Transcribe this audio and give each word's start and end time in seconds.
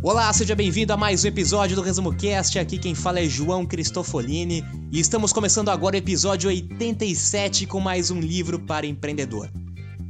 Olá, 0.00 0.32
seja 0.32 0.54
bem-vindo 0.54 0.92
a 0.92 0.96
mais 0.96 1.24
um 1.24 1.26
episódio 1.26 1.74
do 1.74 1.82
Resumo 1.82 2.16
Cast. 2.16 2.56
Aqui 2.56 2.78
quem 2.78 2.94
fala 2.94 3.18
é 3.18 3.24
João 3.24 3.66
Cristofolini 3.66 4.62
e 4.92 5.00
estamos 5.00 5.32
começando 5.32 5.70
agora 5.70 5.96
o 5.96 5.98
episódio 5.98 6.48
87 6.48 7.66
com 7.66 7.80
mais 7.80 8.08
um 8.08 8.20
livro 8.20 8.60
para 8.60 8.86
empreendedor. 8.86 9.50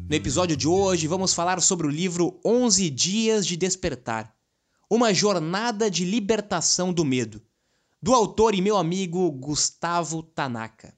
No 0.06 0.14
episódio 0.14 0.54
de 0.54 0.68
hoje 0.68 1.06
vamos 1.06 1.32
falar 1.32 1.62
sobre 1.62 1.86
o 1.86 1.90
livro 1.90 2.38
11 2.44 2.90
Dias 2.90 3.46
de 3.46 3.56
Despertar 3.56 4.30
Uma 4.90 5.14
Jornada 5.14 5.90
de 5.90 6.04
Libertação 6.04 6.92
do 6.92 7.02
Medo, 7.02 7.40
do 8.00 8.14
autor 8.14 8.54
e 8.54 8.60
meu 8.60 8.76
amigo 8.76 9.30
Gustavo 9.30 10.22
Tanaka. 10.22 10.94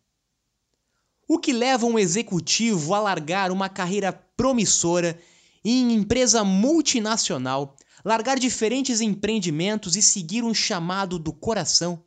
O 1.29 1.39
que 1.39 1.53
leva 1.53 1.87
um 1.87 1.97
executivo 1.97 2.93
a 2.93 2.99
largar 2.99 3.53
uma 3.53 3.69
carreira 3.69 4.13
promissora 4.13 5.17
em 5.65 5.93
empresa 5.93 6.43
multinacional 6.43 7.77
largar 8.05 8.39
diferentes 8.39 9.01
empreendimentos 9.01 9.97
e 9.97 10.03
seguir 10.03 10.43
um 10.43 10.55
chamado 10.55 11.19
do 11.19 11.33
coração. 11.33 12.03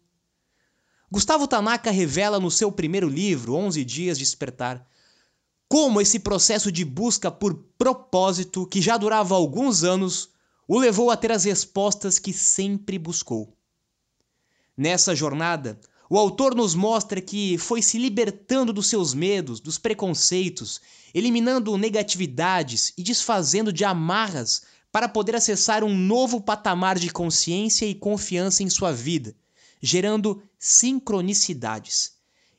Gustavo 1.12 1.48
Tanaka 1.48 1.92
revela 1.92 2.40
no 2.40 2.50
seu 2.50 2.72
primeiro 2.72 3.08
livro, 3.08 3.54
11 3.54 3.86
Dias 3.86 4.18
de 4.18 4.24
Despertar, 4.24 4.88
como 5.68 6.02
esse 6.02 6.20
processo 6.20 6.72
de 6.72 6.86
busca 6.86 7.32
por 7.32 7.56
propósito, 7.78 8.66
que 8.66 8.82
já 8.82 8.98
durava 8.98 9.36
alguns 9.36 9.84
anos, 9.84 10.30
o 10.68 10.80
levou 10.80 11.10
a 11.12 11.18
ter 11.18 11.32
as 11.32 11.44
respostas 11.44 12.20
que 12.20 12.32
sempre 12.32 12.98
buscou. 12.98 13.56
Nessa 14.78 15.16
jornada, 15.16 15.80
o 16.10 16.18
autor 16.18 16.54
nos 16.54 16.76
mostra 16.76 17.22
que 17.22 17.58
foi 17.58 17.82
se 17.82 17.98
libertando 17.98 18.72
dos 18.72 18.88
seus 18.88 19.14
medos, 19.14 19.60
dos 19.60 19.78
preconceitos, 19.78 20.80
eliminando 21.14 21.78
negatividades 21.78 22.94
e 22.98 23.04
desfazendo 23.04 23.74
de 23.74 23.84
amarras 23.84 24.64
para 24.94 25.10
poder 25.10 25.36
acessar 25.36 25.84
um 25.84 25.98
novo 25.98 26.40
patamar 26.40 27.00
de 27.00 27.10
consciência 27.10 27.84
e 27.84 27.96
confiança 27.96 28.62
em 28.62 28.70
sua 28.70 28.92
vida, 28.94 29.36
gerando 29.82 30.44
sincronicidades. 30.60 32.12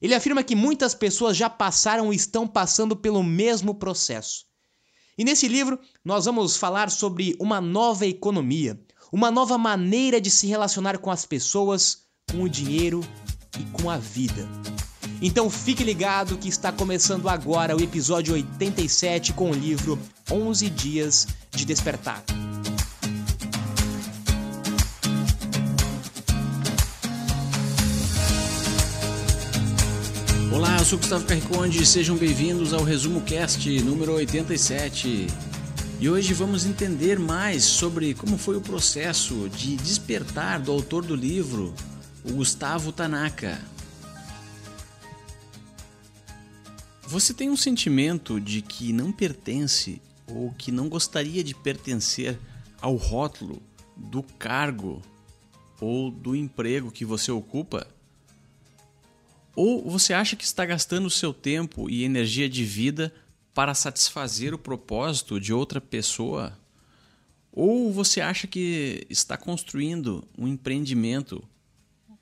Ele 0.02 0.16
afirma 0.16 0.42
que 0.42 0.56
muitas 0.56 0.96
pessoas 0.96 1.36
já 1.36 1.48
passaram 1.48 2.12
e 2.12 2.16
estão 2.16 2.44
passando 2.44 2.96
pelo 2.96 3.22
mesmo 3.22 3.77
processo. 3.77 4.46
E 5.16 5.24
nesse 5.24 5.46
livro, 5.46 5.78
nós 6.05 6.24
vamos 6.24 6.56
falar 6.56 6.90
sobre 6.90 7.36
uma 7.38 7.60
nova 7.60 8.05
economia, 8.05 8.80
uma 9.12 9.30
nova 9.30 9.56
maneira 9.56 10.20
de 10.20 10.28
se 10.28 10.48
relacionar 10.48 10.98
com 10.98 11.12
as 11.12 11.24
pessoas, 11.24 11.98
com 12.32 12.42
o 12.42 12.48
dinheiro 12.48 13.00
e 13.60 13.80
com 13.80 13.88
a 13.88 13.96
vida. 13.96 14.44
Então 15.20 15.48
fique 15.48 15.82
ligado 15.82 16.36
que 16.36 16.48
está 16.48 16.72
começando 16.72 17.28
agora 17.28 17.76
o 17.76 17.82
episódio 17.82 18.34
87 18.34 19.32
com 19.32 19.50
o 19.50 19.54
livro 19.54 19.98
11 20.30 20.68
Dias 20.70 21.26
de 21.50 21.64
Despertar. 21.64 22.22
Olá, 30.52 30.77
eu 30.78 30.84
sou 30.84 30.98
Gustavo 30.98 31.24
Carriconde 31.24 31.83
e 31.83 31.86
sejam 31.86 32.16
bem-vindos 32.16 32.72
ao 32.72 32.84
Resumo 32.84 33.20
Cast 33.22 33.68
número 33.83 34.14
87. 34.14 35.27
E 36.00 36.08
hoje 36.08 36.34
vamos 36.34 36.66
entender 36.66 37.18
mais 37.18 37.64
sobre 37.64 38.14
como 38.14 38.36
foi 38.36 38.56
o 38.56 38.60
processo 38.60 39.48
de 39.48 39.77
despertar 39.77 40.60
do 40.60 40.70
autor 40.70 41.05
do 41.05 41.14
livro, 41.14 41.72
o 42.24 42.33
Gustavo 42.33 42.92
Tanaka. 42.92 43.73
Você 47.06 47.34
tem 47.34 47.50
um 47.50 47.56
sentimento 47.56 48.40
de 48.40 48.62
que 48.62 48.92
não 48.92 49.12
pertence 49.12 50.00
ou 50.26 50.50
que 50.52 50.72
não 50.72 50.88
gostaria 50.88 51.44
de 51.44 51.54
pertencer 51.54 52.38
ao 52.80 52.96
rótulo 52.96 53.62
do 53.94 54.22
cargo 54.22 55.02
ou 55.80 56.10
do 56.10 56.34
emprego 56.34 56.90
que 56.90 57.04
você 57.04 57.30
ocupa? 57.30 57.86
Ou 59.54 59.88
você 59.88 60.14
acha 60.14 60.34
que 60.34 60.44
está 60.44 60.64
gastando 60.64 61.10
seu 61.10 61.32
tempo 61.32 61.90
e 61.90 62.04
energia 62.04 62.48
de 62.48 62.64
vida 62.64 63.14
para 63.52 63.74
satisfazer 63.74 64.54
o 64.54 64.58
propósito 64.58 65.38
de 65.38 65.52
outra 65.52 65.80
pessoa? 65.80 66.58
Ou 67.52 67.92
você 67.92 68.20
acha 68.20 68.46
que 68.46 69.06
está 69.10 69.36
construindo 69.36 70.26
um 70.36 70.48
empreendimento 70.48 71.44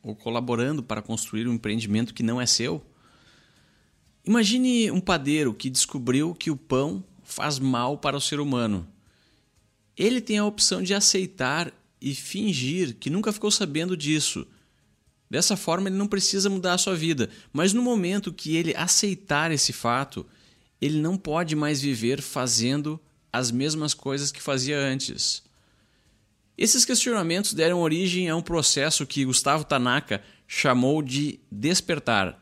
ou 0.02 0.16
colaborando 0.16 0.82
para 0.82 1.00
construir 1.00 1.46
um 1.46 1.54
empreendimento 1.54 2.12
que 2.12 2.22
não 2.22 2.40
é 2.40 2.46
seu? 2.46 2.84
Imagine 4.24 4.90
um 4.90 5.00
padeiro 5.00 5.52
que 5.52 5.68
descobriu 5.68 6.34
que 6.34 6.50
o 6.50 6.56
pão 6.56 7.04
faz 7.24 7.58
mal 7.58 7.98
para 7.98 8.16
o 8.16 8.20
ser 8.20 8.38
humano. 8.38 8.86
Ele 9.96 10.20
tem 10.20 10.38
a 10.38 10.44
opção 10.44 10.82
de 10.82 10.94
aceitar 10.94 11.72
e 12.00 12.14
fingir 12.14 12.96
que 12.96 13.10
nunca 13.10 13.32
ficou 13.32 13.50
sabendo 13.50 13.96
disso. 13.96 14.46
Dessa 15.30 15.56
forma, 15.56 15.88
ele 15.88 15.96
não 15.96 16.06
precisa 16.06 16.50
mudar 16.50 16.74
a 16.74 16.78
sua 16.78 16.94
vida, 16.94 17.30
mas 17.52 17.72
no 17.72 17.82
momento 17.82 18.32
que 18.32 18.54
ele 18.54 18.74
aceitar 18.76 19.50
esse 19.50 19.72
fato, 19.72 20.26
ele 20.80 21.00
não 21.00 21.16
pode 21.16 21.56
mais 21.56 21.80
viver 21.80 22.20
fazendo 22.20 23.00
as 23.32 23.50
mesmas 23.50 23.94
coisas 23.94 24.30
que 24.30 24.42
fazia 24.42 24.78
antes. 24.78 25.42
Esses 26.58 26.84
questionamentos 26.84 27.54
deram 27.54 27.80
origem 27.80 28.28
a 28.28 28.36
um 28.36 28.42
processo 28.42 29.06
que 29.06 29.24
Gustavo 29.24 29.64
Tanaka 29.64 30.22
chamou 30.46 31.02
de 31.02 31.40
despertar. 31.50 32.41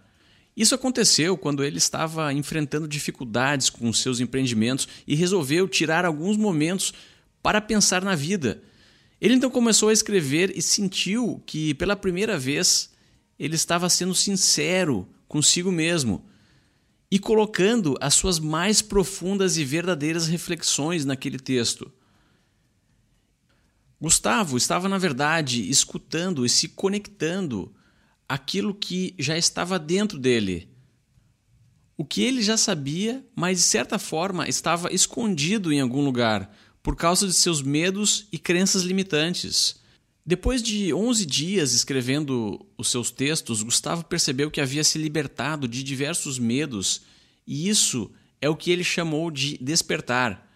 Isso 0.60 0.74
aconteceu 0.74 1.38
quando 1.38 1.64
ele 1.64 1.78
estava 1.78 2.34
enfrentando 2.34 2.86
dificuldades 2.86 3.70
com 3.70 3.90
seus 3.94 4.20
empreendimentos 4.20 4.86
e 5.06 5.14
resolveu 5.14 5.66
tirar 5.66 6.04
alguns 6.04 6.36
momentos 6.36 6.92
para 7.42 7.62
pensar 7.62 8.04
na 8.04 8.14
vida. 8.14 8.62
Ele 9.18 9.32
então 9.32 9.50
começou 9.50 9.88
a 9.88 9.92
escrever 9.94 10.52
e 10.54 10.60
sentiu 10.60 11.42
que, 11.46 11.72
pela 11.72 11.96
primeira 11.96 12.38
vez, 12.38 12.90
ele 13.38 13.54
estava 13.54 13.88
sendo 13.88 14.14
sincero 14.14 15.08
consigo 15.26 15.72
mesmo 15.72 16.26
e 17.10 17.18
colocando 17.18 17.96
as 17.98 18.12
suas 18.12 18.38
mais 18.38 18.82
profundas 18.82 19.56
e 19.56 19.64
verdadeiras 19.64 20.26
reflexões 20.26 21.06
naquele 21.06 21.38
texto. 21.38 21.90
Gustavo 23.98 24.58
estava, 24.58 24.90
na 24.90 24.98
verdade, 24.98 25.70
escutando 25.70 26.44
e 26.44 26.50
se 26.50 26.68
conectando 26.68 27.74
aquilo 28.30 28.72
que 28.72 29.12
já 29.18 29.36
estava 29.36 29.76
dentro 29.76 30.16
dele. 30.16 30.68
O 31.96 32.04
que 32.04 32.22
ele 32.22 32.40
já 32.42 32.56
sabia, 32.56 33.26
mas 33.34 33.58
de 33.58 33.64
certa 33.64 33.98
forma 33.98 34.48
estava 34.48 34.92
escondido 34.94 35.72
em 35.72 35.80
algum 35.80 36.04
lugar, 36.04 36.56
por 36.80 36.94
causa 36.94 37.26
de 37.26 37.32
seus 37.32 37.60
medos 37.60 38.28
e 38.30 38.38
crenças 38.38 38.82
limitantes. 38.84 39.80
Depois 40.24 40.62
de 40.62 40.94
11 40.94 41.26
dias 41.26 41.74
escrevendo 41.74 42.64
os 42.78 42.88
seus 42.88 43.10
textos, 43.10 43.64
Gustavo 43.64 44.04
percebeu 44.04 44.48
que 44.48 44.60
havia 44.60 44.84
se 44.84 44.96
libertado 44.96 45.66
de 45.66 45.82
diversos 45.82 46.38
medos, 46.38 47.02
e 47.44 47.68
isso 47.68 48.12
é 48.40 48.48
o 48.48 48.54
que 48.54 48.70
ele 48.70 48.84
chamou 48.84 49.28
de 49.28 49.58
despertar. 49.58 50.48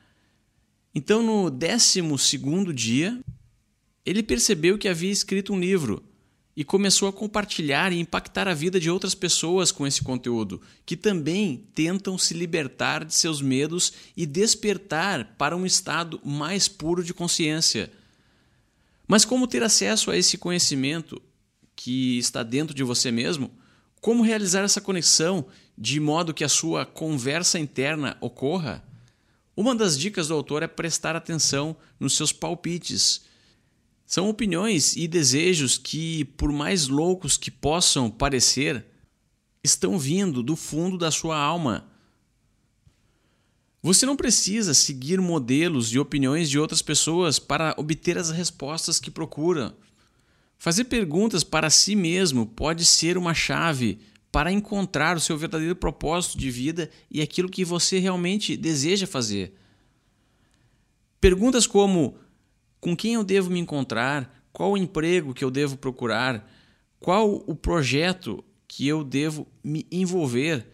Então, 0.94 1.24
no 1.24 1.50
12 1.50 2.00
dia, 2.72 3.20
ele 4.06 4.22
percebeu 4.22 4.78
que 4.78 4.86
havia 4.86 5.10
escrito 5.10 5.52
um 5.52 5.58
livro 5.58 6.13
e 6.56 6.64
começou 6.64 7.08
a 7.08 7.12
compartilhar 7.12 7.92
e 7.92 7.98
impactar 7.98 8.46
a 8.46 8.54
vida 8.54 8.78
de 8.78 8.88
outras 8.88 9.14
pessoas 9.14 9.72
com 9.72 9.86
esse 9.86 10.02
conteúdo, 10.02 10.60
que 10.86 10.96
também 10.96 11.66
tentam 11.74 12.16
se 12.16 12.32
libertar 12.32 13.04
de 13.04 13.14
seus 13.14 13.42
medos 13.42 13.92
e 14.16 14.24
despertar 14.24 15.34
para 15.36 15.56
um 15.56 15.66
estado 15.66 16.20
mais 16.24 16.68
puro 16.68 17.02
de 17.02 17.12
consciência. 17.12 17.90
Mas 19.06 19.24
como 19.24 19.48
ter 19.48 19.62
acesso 19.62 20.10
a 20.10 20.16
esse 20.16 20.38
conhecimento 20.38 21.20
que 21.74 22.18
está 22.18 22.42
dentro 22.42 22.74
de 22.74 22.84
você 22.84 23.10
mesmo? 23.10 23.50
Como 24.00 24.22
realizar 24.22 24.62
essa 24.62 24.80
conexão 24.80 25.46
de 25.76 25.98
modo 25.98 26.32
que 26.32 26.44
a 26.44 26.48
sua 26.48 26.86
conversa 26.86 27.58
interna 27.58 28.16
ocorra? 28.20 28.84
Uma 29.56 29.74
das 29.74 29.98
dicas 29.98 30.28
do 30.28 30.34
autor 30.34 30.62
é 30.62 30.68
prestar 30.68 31.16
atenção 31.16 31.76
nos 31.98 32.16
seus 32.16 32.32
palpites 32.32 33.22
são 34.06 34.28
opiniões 34.28 34.96
e 34.96 35.08
desejos 35.08 35.78
que, 35.78 36.24
por 36.24 36.52
mais 36.52 36.88
loucos 36.88 37.36
que 37.36 37.50
possam 37.50 38.10
parecer, 38.10 38.84
estão 39.62 39.98
vindo 39.98 40.42
do 40.42 40.56
fundo 40.56 40.98
da 40.98 41.10
sua 41.10 41.38
alma. 41.38 41.88
Você 43.82 44.06
não 44.06 44.16
precisa 44.16 44.72
seguir 44.72 45.20
modelos 45.20 45.92
e 45.92 45.98
opiniões 45.98 46.48
de 46.48 46.58
outras 46.58 46.80
pessoas 46.80 47.38
para 47.38 47.74
obter 47.76 48.16
as 48.16 48.30
respostas 48.30 48.98
que 48.98 49.10
procura. 49.10 49.76
Fazer 50.58 50.84
perguntas 50.84 51.44
para 51.44 51.68
si 51.68 51.94
mesmo 51.94 52.46
pode 52.46 52.84
ser 52.84 53.18
uma 53.18 53.34
chave 53.34 54.00
para 54.32 54.50
encontrar 54.50 55.16
o 55.16 55.20
seu 55.20 55.36
verdadeiro 55.36 55.76
propósito 55.76 56.38
de 56.38 56.50
vida 56.50 56.90
e 57.10 57.20
aquilo 57.20 57.48
que 57.48 57.64
você 57.64 57.98
realmente 57.98 58.56
deseja 58.56 59.06
fazer. 59.06 59.54
Perguntas 61.20 61.66
como: 61.66 62.16
com 62.84 62.94
quem 62.94 63.14
eu 63.14 63.24
devo 63.24 63.50
me 63.50 63.58
encontrar? 63.58 64.46
Qual 64.52 64.72
o 64.72 64.76
emprego 64.76 65.32
que 65.32 65.42
eu 65.42 65.50
devo 65.50 65.74
procurar? 65.74 66.46
Qual 67.00 67.42
o 67.46 67.54
projeto 67.54 68.44
que 68.68 68.86
eu 68.86 69.02
devo 69.02 69.48
me 69.64 69.86
envolver? 69.90 70.66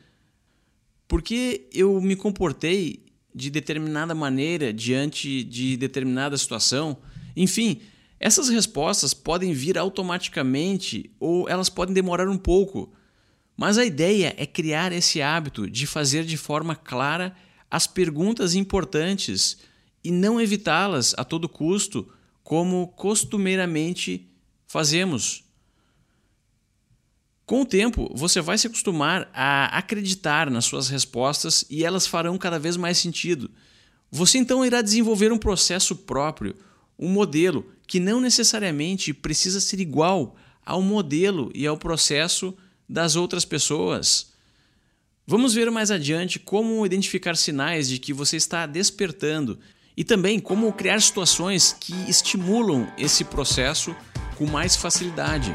Por 1.06 1.22
que 1.22 1.68
eu 1.72 2.00
me 2.00 2.16
comportei 2.16 3.06
de 3.32 3.48
determinada 3.48 4.12
maneira 4.12 4.72
diante 4.72 5.44
de 5.44 5.76
determinada 5.76 6.36
situação? 6.36 6.96
Enfim, 7.36 7.80
essas 8.18 8.48
respostas 8.48 9.14
podem 9.14 9.52
vir 9.52 9.78
automaticamente 9.78 11.12
ou 11.20 11.48
elas 11.48 11.68
podem 11.68 11.94
demorar 11.94 12.28
um 12.28 12.38
pouco. 12.38 12.92
Mas 13.56 13.78
a 13.78 13.84
ideia 13.84 14.34
é 14.36 14.46
criar 14.46 14.90
esse 14.90 15.22
hábito 15.22 15.70
de 15.70 15.86
fazer 15.86 16.24
de 16.24 16.36
forma 16.36 16.74
clara 16.74 17.36
as 17.70 17.86
perguntas 17.86 18.56
importantes 18.56 19.58
e 20.02 20.10
não 20.10 20.40
evitá-las 20.40 21.14
a 21.16 21.24
todo 21.24 21.48
custo, 21.48 22.08
como 22.42 22.88
costumeiramente 22.88 24.28
fazemos. 24.66 25.44
Com 27.44 27.62
o 27.62 27.66
tempo, 27.66 28.10
você 28.14 28.40
vai 28.40 28.56
se 28.56 28.68
acostumar 28.68 29.28
a 29.34 29.76
acreditar 29.76 30.50
nas 30.50 30.64
suas 30.64 30.88
respostas 30.88 31.64
e 31.68 31.84
elas 31.84 32.06
farão 32.06 32.38
cada 32.38 32.58
vez 32.58 32.76
mais 32.76 32.96
sentido. 32.98 33.50
Você 34.10 34.38
então 34.38 34.64
irá 34.64 34.80
desenvolver 34.82 35.32
um 35.32 35.38
processo 35.38 35.96
próprio, 35.96 36.54
um 36.98 37.08
modelo 37.08 37.66
que 37.86 37.98
não 37.98 38.20
necessariamente 38.20 39.12
precisa 39.12 39.60
ser 39.60 39.80
igual 39.80 40.36
ao 40.64 40.80
modelo 40.80 41.50
e 41.54 41.66
ao 41.66 41.76
processo 41.76 42.56
das 42.88 43.16
outras 43.16 43.44
pessoas. 43.44 44.32
Vamos 45.26 45.54
ver 45.54 45.70
mais 45.70 45.90
adiante 45.90 46.38
como 46.38 46.84
identificar 46.86 47.36
sinais 47.36 47.88
de 47.88 47.98
que 47.98 48.12
você 48.12 48.36
está 48.36 48.66
despertando 48.66 49.58
e 49.96 50.04
também 50.04 50.38
como 50.38 50.72
criar 50.72 51.00
situações 51.00 51.76
que 51.78 51.94
estimulam 52.08 52.86
esse 52.96 53.24
processo 53.24 53.94
com 54.36 54.46
mais 54.46 54.76
facilidade. 54.76 55.54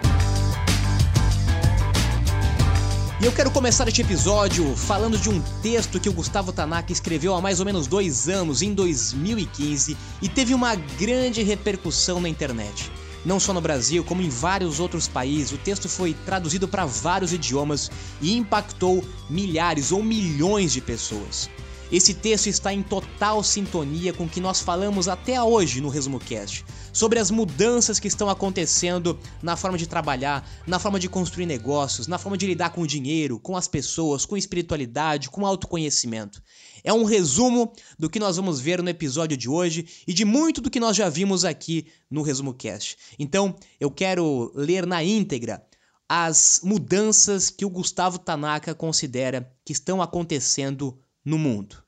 E 3.22 3.26
eu 3.26 3.32
quero 3.32 3.50
começar 3.50 3.88
este 3.88 4.02
episódio 4.02 4.76
falando 4.76 5.18
de 5.18 5.30
um 5.30 5.42
texto 5.62 6.00
que 6.00 6.10
o 6.10 6.14
Gustavo 6.14 6.52
Tanaka 6.52 6.92
escreveu 6.92 7.34
há 7.34 7.42
mais 7.42 7.60
ou 7.60 7.66
menos 7.66 7.88
dois 7.88 8.28
anos, 8.28 8.62
em 8.62 8.74
2015, 8.74 9.98
e 10.22 10.28
teve 10.28 10.54
uma 10.54 10.76
grande 10.76 11.42
repercussão 11.42 12.20
na 12.20 12.28
internet. 12.28 12.92
Não 13.26 13.40
só 13.40 13.54
no 13.54 13.62
Brasil, 13.62 14.04
como 14.04 14.22
em 14.22 14.30
vários 14.30 14.80
outros 14.80 15.08
países, 15.08 15.54
o 15.54 15.58
texto 15.58 15.90
foi 15.90 16.14
traduzido 16.26 16.68
para 16.68 16.86
vários 16.86 17.34
idiomas 17.34 17.90
e 18.22 18.36
impactou 18.38 19.04
milhares 19.28 19.92
ou 19.92 20.04
milhões 20.04 20.74
de 20.74 20.82
pessoas. 20.82 21.50
Esse 21.92 22.16
texto 22.16 22.48
está 22.48 22.74
em 22.74 22.82
total 22.82 23.44
sintonia 23.44 24.12
com 24.12 24.24
o 24.24 24.30
que 24.30 24.40
nós 24.42 24.60
falamos 24.60 25.08
até 25.08 25.42
hoje 25.42 25.80
no 25.80 25.90
Resumo 25.90 26.20
Cast, 26.20 26.66
sobre 26.92 27.20
as 27.20 27.30
mudanças 27.30 28.00
que 28.00 28.08
estão 28.08 28.28
acontecendo 28.28 29.20
na 29.42 29.56
forma 29.56 29.78
de 29.78 29.88
trabalhar, 29.88 30.50
na 30.66 30.80
forma 30.80 31.00
de 31.00 31.08
construir 31.08 31.46
negócios, 31.46 32.08
na 32.08 32.18
forma 32.18 32.38
de 32.38 32.48
lidar 32.48 32.72
com 32.72 32.82
o 32.82 32.88
dinheiro, 32.88 33.40
com 33.40 33.56
as 33.56 33.68
pessoas, 33.68 34.26
com 34.26 34.36
espiritualidade, 34.36 35.30
com 35.30 35.46
autoconhecimento. 35.46 36.42
É 36.84 36.92
um 36.92 37.04
resumo 37.04 37.72
do 38.00 38.10
que 38.10 38.20
nós 38.20 38.38
vamos 38.38 38.60
ver 38.60 38.82
no 38.82 38.90
episódio 38.90 39.38
de 39.38 39.48
hoje 39.48 39.86
e 40.08 40.14
de 40.14 40.26
muito 40.26 40.62
do 40.62 40.72
que 40.72 40.80
nós 40.80 40.98
já 40.98 41.08
vimos 41.08 41.46
aqui 41.46 41.86
no 42.10 42.24
Resumo 42.24 42.54
Cast. 42.54 42.98
Então, 43.20 43.56
eu 43.80 43.92
quero 43.92 44.52
ler 44.56 44.88
na 44.88 45.04
íntegra 45.04 45.64
as 46.10 46.62
mudanças 46.64 47.50
que 47.50 47.66
o 47.66 47.70
Gustavo 47.70 48.18
Tanaka 48.18 48.74
considera 48.74 49.52
que 49.64 49.74
estão 49.74 50.02
acontecendo 50.02 50.98
no 51.26 51.38
mundo. 51.40 51.84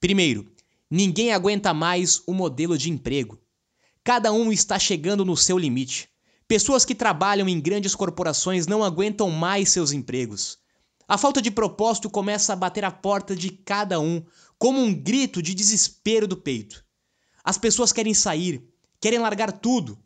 Primeiro, 0.00 0.50
ninguém 0.90 1.32
aguenta 1.32 1.74
mais 1.74 2.22
o 2.26 2.32
modelo 2.32 2.76
de 2.76 2.90
emprego. 2.90 3.38
Cada 4.02 4.32
um 4.32 4.50
está 4.50 4.78
chegando 4.78 5.24
no 5.24 5.36
seu 5.36 5.58
limite. 5.58 6.08
Pessoas 6.48 6.84
que 6.84 6.94
trabalham 6.94 7.48
em 7.48 7.60
grandes 7.60 7.94
corporações 7.94 8.66
não 8.66 8.82
aguentam 8.82 9.30
mais 9.30 9.68
seus 9.68 9.92
empregos. 9.92 10.58
A 11.06 11.16
falta 11.18 11.40
de 11.42 11.50
propósito 11.50 12.10
começa 12.10 12.52
a 12.52 12.56
bater 12.56 12.84
a 12.84 12.90
porta 12.90 13.36
de 13.36 13.50
cada 13.50 14.00
um, 14.00 14.24
como 14.58 14.80
um 14.80 14.94
grito 14.94 15.42
de 15.42 15.54
desespero 15.54 16.26
do 16.26 16.36
peito. 16.36 16.84
As 17.44 17.58
pessoas 17.58 17.92
querem 17.92 18.14
sair, 18.14 18.66
querem 19.00 19.18
largar 19.18 19.52
tudo, 19.52 20.01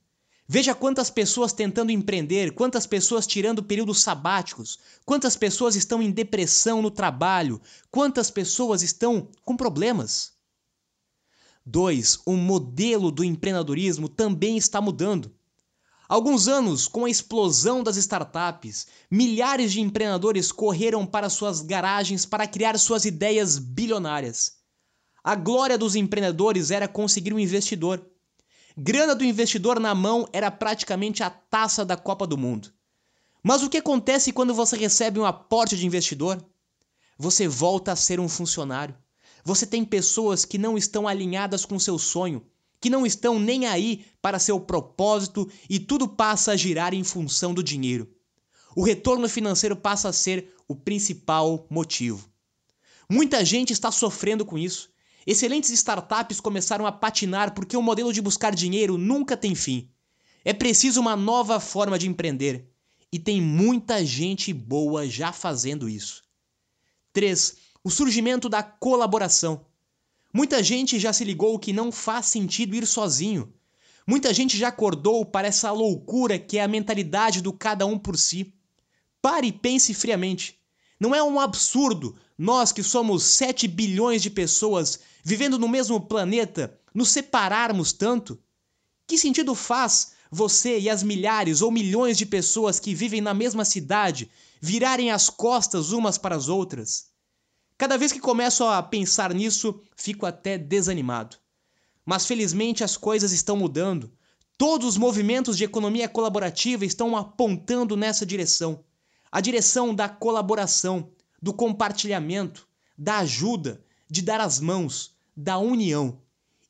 Veja 0.48 0.74
quantas 0.74 1.10
pessoas 1.10 1.52
tentando 1.52 1.90
empreender, 1.90 2.52
quantas 2.52 2.86
pessoas 2.86 3.26
tirando 3.26 3.64
períodos 3.64 4.02
sabáticos, 4.02 4.78
quantas 5.04 5.36
pessoas 5.36 5.74
estão 5.74 6.00
em 6.00 6.10
depressão 6.10 6.80
no 6.80 6.90
trabalho, 6.90 7.60
quantas 7.90 8.30
pessoas 8.30 8.82
estão 8.82 9.28
com 9.44 9.56
problemas. 9.56 10.34
2. 11.64 12.20
O 12.24 12.36
modelo 12.36 13.10
do 13.10 13.24
empreendedorismo 13.24 14.08
também 14.08 14.56
está 14.56 14.80
mudando. 14.80 15.34
Alguns 16.08 16.46
anos, 16.46 16.86
com 16.86 17.04
a 17.04 17.10
explosão 17.10 17.82
das 17.82 17.96
startups, 17.96 18.86
milhares 19.10 19.72
de 19.72 19.80
empreendedores 19.80 20.52
correram 20.52 21.04
para 21.04 21.28
suas 21.28 21.60
garagens 21.60 22.24
para 22.24 22.46
criar 22.46 22.78
suas 22.78 23.04
ideias 23.04 23.58
bilionárias. 23.58 24.58
A 25.24 25.34
glória 25.34 25.76
dos 25.76 25.96
empreendedores 25.96 26.70
era 26.70 26.86
conseguir 26.86 27.34
um 27.34 27.40
investidor. 27.40 28.08
Grana 28.78 29.14
do 29.14 29.24
investidor 29.24 29.80
na 29.80 29.94
mão 29.94 30.28
era 30.34 30.50
praticamente 30.50 31.22
a 31.22 31.30
taça 31.30 31.82
da 31.82 31.96
Copa 31.96 32.26
do 32.26 32.36
Mundo. 32.36 32.70
Mas 33.42 33.62
o 33.62 33.70
que 33.70 33.78
acontece 33.78 34.34
quando 34.34 34.52
você 34.52 34.76
recebe 34.76 35.18
um 35.18 35.24
aporte 35.24 35.78
de 35.78 35.86
investidor? 35.86 36.44
Você 37.16 37.48
volta 37.48 37.92
a 37.92 37.96
ser 37.96 38.20
um 38.20 38.28
funcionário. 38.28 38.94
Você 39.42 39.66
tem 39.66 39.82
pessoas 39.82 40.44
que 40.44 40.58
não 40.58 40.76
estão 40.76 41.08
alinhadas 41.08 41.64
com 41.64 41.78
seu 41.78 41.98
sonho, 41.98 42.44
que 42.78 42.90
não 42.90 43.06
estão 43.06 43.38
nem 43.38 43.64
aí 43.64 44.04
para 44.20 44.38
seu 44.38 44.60
propósito 44.60 45.50
e 45.70 45.78
tudo 45.78 46.06
passa 46.06 46.52
a 46.52 46.56
girar 46.56 46.92
em 46.92 47.02
função 47.02 47.54
do 47.54 47.62
dinheiro. 47.62 48.06
O 48.74 48.84
retorno 48.84 49.26
financeiro 49.26 49.74
passa 49.74 50.10
a 50.10 50.12
ser 50.12 50.52
o 50.68 50.76
principal 50.76 51.66
motivo. 51.70 52.28
Muita 53.08 53.42
gente 53.42 53.72
está 53.72 53.90
sofrendo 53.90 54.44
com 54.44 54.58
isso 54.58 54.90
Excelentes 55.26 55.70
startups 55.70 56.40
começaram 56.40 56.86
a 56.86 56.92
patinar 56.92 57.52
porque 57.52 57.76
o 57.76 57.82
modelo 57.82 58.12
de 58.12 58.22
buscar 58.22 58.54
dinheiro 58.54 58.96
nunca 58.96 59.36
tem 59.36 59.56
fim. 59.56 59.90
É 60.44 60.52
preciso 60.52 61.00
uma 61.00 61.16
nova 61.16 61.58
forma 61.58 61.98
de 61.98 62.06
empreender. 62.06 62.70
E 63.12 63.18
tem 63.18 63.40
muita 63.40 64.04
gente 64.04 64.52
boa 64.52 65.08
já 65.08 65.32
fazendo 65.32 65.88
isso. 65.88 66.22
3. 67.12 67.56
O 67.82 67.90
surgimento 67.90 68.48
da 68.48 68.62
colaboração. 68.62 69.66
Muita 70.32 70.62
gente 70.62 70.98
já 70.98 71.12
se 71.12 71.24
ligou 71.24 71.58
que 71.58 71.72
não 71.72 71.90
faz 71.90 72.26
sentido 72.26 72.76
ir 72.76 72.86
sozinho. 72.86 73.52
Muita 74.06 74.32
gente 74.32 74.56
já 74.56 74.68
acordou 74.68 75.24
para 75.24 75.48
essa 75.48 75.72
loucura 75.72 76.38
que 76.38 76.58
é 76.58 76.62
a 76.62 76.68
mentalidade 76.68 77.40
do 77.40 77.52
cada 77.52 77.84
um 77.84 77.98
por 77.98 78.16
si. 78.16 78.54
Pare 79.20 79.48
e 79.48 79.52
pense 79.52 79.92
friamente. 79.92 80.60
Não 81.00 81.12
é 81.12 81.20
um 81.20 81.40
absurdo 81.40 82.16
nós 82.38 82.70
que 82.70 82.82
somos 82.82 83.22
7 83.24 83.66
bilhões 83.66 84.22
de 84.22 84.28
pessoas 84.28 85.00
vivendo 85.22 85.58
no 85.58 85.68
mesmo 85.68 86.00
planeta, 86.00 86.78
nos 86.94 87.08
separarmos 87.08 87.92
tanto? 87.92 88.38
Que 89.06 89.16
sentido 89.16 89.54
faz 89.54 90.12
você 90.30 90.78
e 90.78 90.90
as 90.90 91.02
milhares 91.02 91.62
ou 91.62 91.70
milhões 91.70 92.18
de 92.18 92.26
pessoas 92.26 92.78
que 92.78 92.94
vivem 92.94 93.20
na 93.20 93.32
mesma 93.32 93.64
cidade 93.64 94.30
virarem 94.60 95.10
as 95.10 95.30
costas 95.30 95.92
umas 95.92 96.18
para 96.18 96.36
as 96.36 96.48
outras? 96.48 97.06
Cada 97.78 97.96
vez 97.96 98.12
que 98.12 98.20
começo 98.20 98.64
a 98.64 98.82
pensar 98.82 99.32
nisso, 99.32 99.80
fico 99.96 100.26
até 100.26 100.58
desanimado. 100.58 101.36
Mas 102.04 102.26
felizmente 102.26 102.84
as 102.84 102.96
coisas 102.96 103.32
estão 103.32 103.56
mudando. 103.56 104.12
Todos 104.58 104.88
os 104.88 104.96
movimentos 104.96 105.56
de 105.56 105.64
economia 105.64 106.08
colaborativa 106.08 106.84
estão 106.84 107.16
apontando 107.16 107.96
nessa 107.96 108.24
direção 108.24 108.84
a 109.30 109.40
direção 109.42 109.94
da 109.94 110.08
colaboração, 110.08 111.10
do 111.40 111.52
compartilhamento, 111.52 112.66
da 112.96 113.18
ajuda, 113.18 113.84
de 114.08 114.22
dar 114.22 114.40
as 114.40 114.60
mãos, 114.60 115.16
da 115.36 115.58
união. 115.58 116.20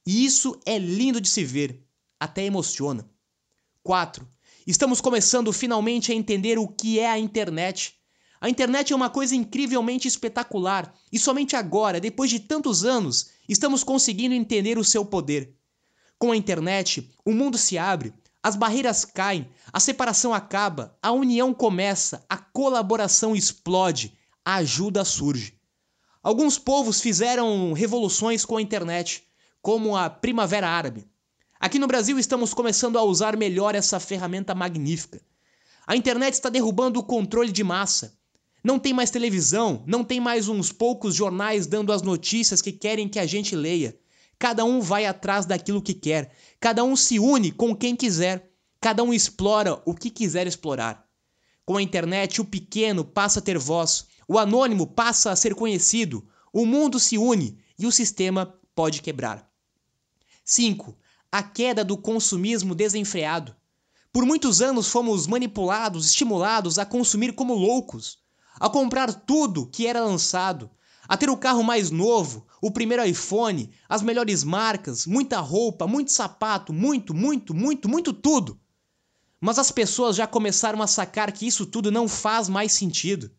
E 0.05 0.25
isso 0.25 0.61
é 0.65 0.79
lindo 0.79 1.21
de 1.21 1.29
se 1.29 1.45
ver, 1.45 1.85
até 2.19 2.45
emociona. 2.45 3.09
4. 3.83 4.27
Estamos 4.67 5.01
começando 5.01 5.53
finalmente 5.53 6.11
a 6.11 6.15
entender 6.15 6.59
o 6.59 6.67
que 6.67 6.99
é 6.99 7.09
a 7.09 7.19
internet. 7.19 7.95
A 8.41 8.51
internet 8.51 8.93
é 8.93 8.97
uma 8.97 9.09
coisa 9.09 9.35
incrivelmente 9.37 10.09
espetacular 10.09 10.93
e 11.13 11.19
somente 11.19 11.55
agora, 11.55 12.01
depois 12.01 12.31
de 12.31 12.41
tantos 12.41 12.85
anos, 12.85 13.31
estamos 13.49 13.85
conseguindo 13.85 14.35
entender 14.35 14.77
o 14.77 14.85
seu 14.85 15.05
poder. 15.05 15.55
Com 16.19 16.33
a 16.33 16.37
internet, 16.37 17.11
o 17.25 17.33
mundo 17.33 17.57
se 17.57 17.79
abre, 17.79 18.13
as 18.43 18.57
barreiras 18.57 19.05
caem, 19.05 19.49
a 19.73 19.81
separação 19.81 20.33
acaba, 20.33 20.97
a 21.03 21.13
união 21.13 21.53
começa, 21.53 22.25
a 22.29 22.37
colaboração 22.37 23.37
explode, 23.37 24.17
ajuda 24.47 25.05
surge. 25.05 25.59
Alguns 26.23 26.57
povos 26.57 27.01
fizeram 27.01 27.73
revoluções 27.73 28.45
com 28.45 28.57
a 28.57 28.63
internet, 28.63 29.25
como 29.61 29.97
a 29.97 30.09
Primavera 30.09 30.69
Árabe. 30.69 31.05
Aqui 31.59 31.81
no 31.81 31.89
Brasil 31.89 32.17
estamos 32.17 32.55
começando 32.55 32.97
a 32.97 33.03
usar 33.03 33.37
melhor 33.37 33.75
essa 33.75 33.99
ferramenta 33.99 34.55
magnífica. 34.55 35.21
A 35.85 35.97
internet 35.97 36.35
está 36.35 36.49
derrubando 36.49 37.01
o 37.01 37.03
controle 37.03 37.51
de 37.51 37.65
massa. 37.65 38.17
Não 38.63 38.79
tem 38.79 38.93
mais 38.93 39.11
televisão, 39.11 39.83
não 39.85 40.05
tem 40.05 40.21
mais 40.21 40.49
uns 40.49 40.71
poucos 40.71 41.17
jornais 41.17 41.67
dando 41.67 41.93
as 41.93 42.03
notícias 42.03 42.63
que 42.63 42.71
querem 42.71 43.09
que 43.09 43.19
a 43.19 43.27
gente 43.27 43.57
leia. 43.57 43.99
Cada 44.39 44.65
um 44.65 44.81
vai 44.81 45.07
atrás 45.07 45.45
daquilo 45.45 45.83
que 45.83 45.95
quer, 45.95 46.33
cada 46.61 46.85
um 46.85 46.95
se 46.95 47.19
une 47.19 47.51
com 47.51 47.75
quem 47.75 47.97
quiser, 47.97 48.49
cada 48.81 49.03
um 49.03 49.13
explora 49.13 49.83
o 49.85 49.93
que 49.93 50.11
quiser 50.11 50.47
explorar. 50.47 51.05
Com 51.65 51.77
a 51.77 51.83
internet, 51.83 52.41
o 52.41 52.45
pequeno 52.45 53.05
passa 53.05 53.41
a 53.41 53.43
ter 53.43 53.59
voz, 53.59 54.07
o 54.29 54.39
anônimo 54.39 54.87
passa 54.87 55.31
a 55.31 55.37
ser 55.37 55.55
conhecido, 55.55 56.27
o 56.53 56.67
mundo 56.67 56.99
se 56.99 57.17
une 57.17 57.59
e 57.79 57.87
o 57.87 57.93
sistema 57.93 58.55
pode 58.75 59.01
quebrar. 59.03 59.49
5. 60.45 60.97
A 61.31 61.43
queda 61.43 61.85
do 61.85 61.97
consumismo 61.97 62.75
desenfreado. 62.75 63.55
Por 64.13 64.25
muitos 64.25 64.63
anos 64.63 64.89
fomos 64.89 65.27
manipulados, 65.27 66.07
estimulados 66.07 66.79
a 66.79 66.87
consumir 66.87 67.33
como 67.33 67.55
loucos, 67.55 68.19
a 68.59 68.69
comprar 68.69 69.13
tudo 69.13 69.67
que 69.67 69.87
era 69.87 70.01
lançado, 70.01 70.71
a 71.09 71.17
ter 71.17 71.29
o 71.29 71.37
carro 71.37 71.63
mais 71.63 71.91
novo, 71.91 72.47
o 72.61 72.71
primeiro 72.71 73.05
iPhone, 73.05 73.71
as 73.89 74.03
melhores 74.03 74.43
marcas, 74.43 75.07
muita 75.07 75.39
roupa, 75.41 75.87
muito 75.87 76.11
sapato, 76.11 76.73
muito, 76.73 77.15
muito, 77.15 77.55
muito, 77.55 77.89
muito 77.89 78.13
tudo. 78.13 78.59
Mas 79.41 79.59
as 79.59 79.71
pessoas 79.71 80.17
já 80.17 80.27
começaram 80.27 80.83
a 80.83 80.87
sacar 80.87 81.31
que 81.31 81.47
isso 81.47 81.67
tudo 81.67 81.93
não 81.93 82.09
faz 82.09 82.49
mais 82.49 82.73
sentido. 82.73 83.31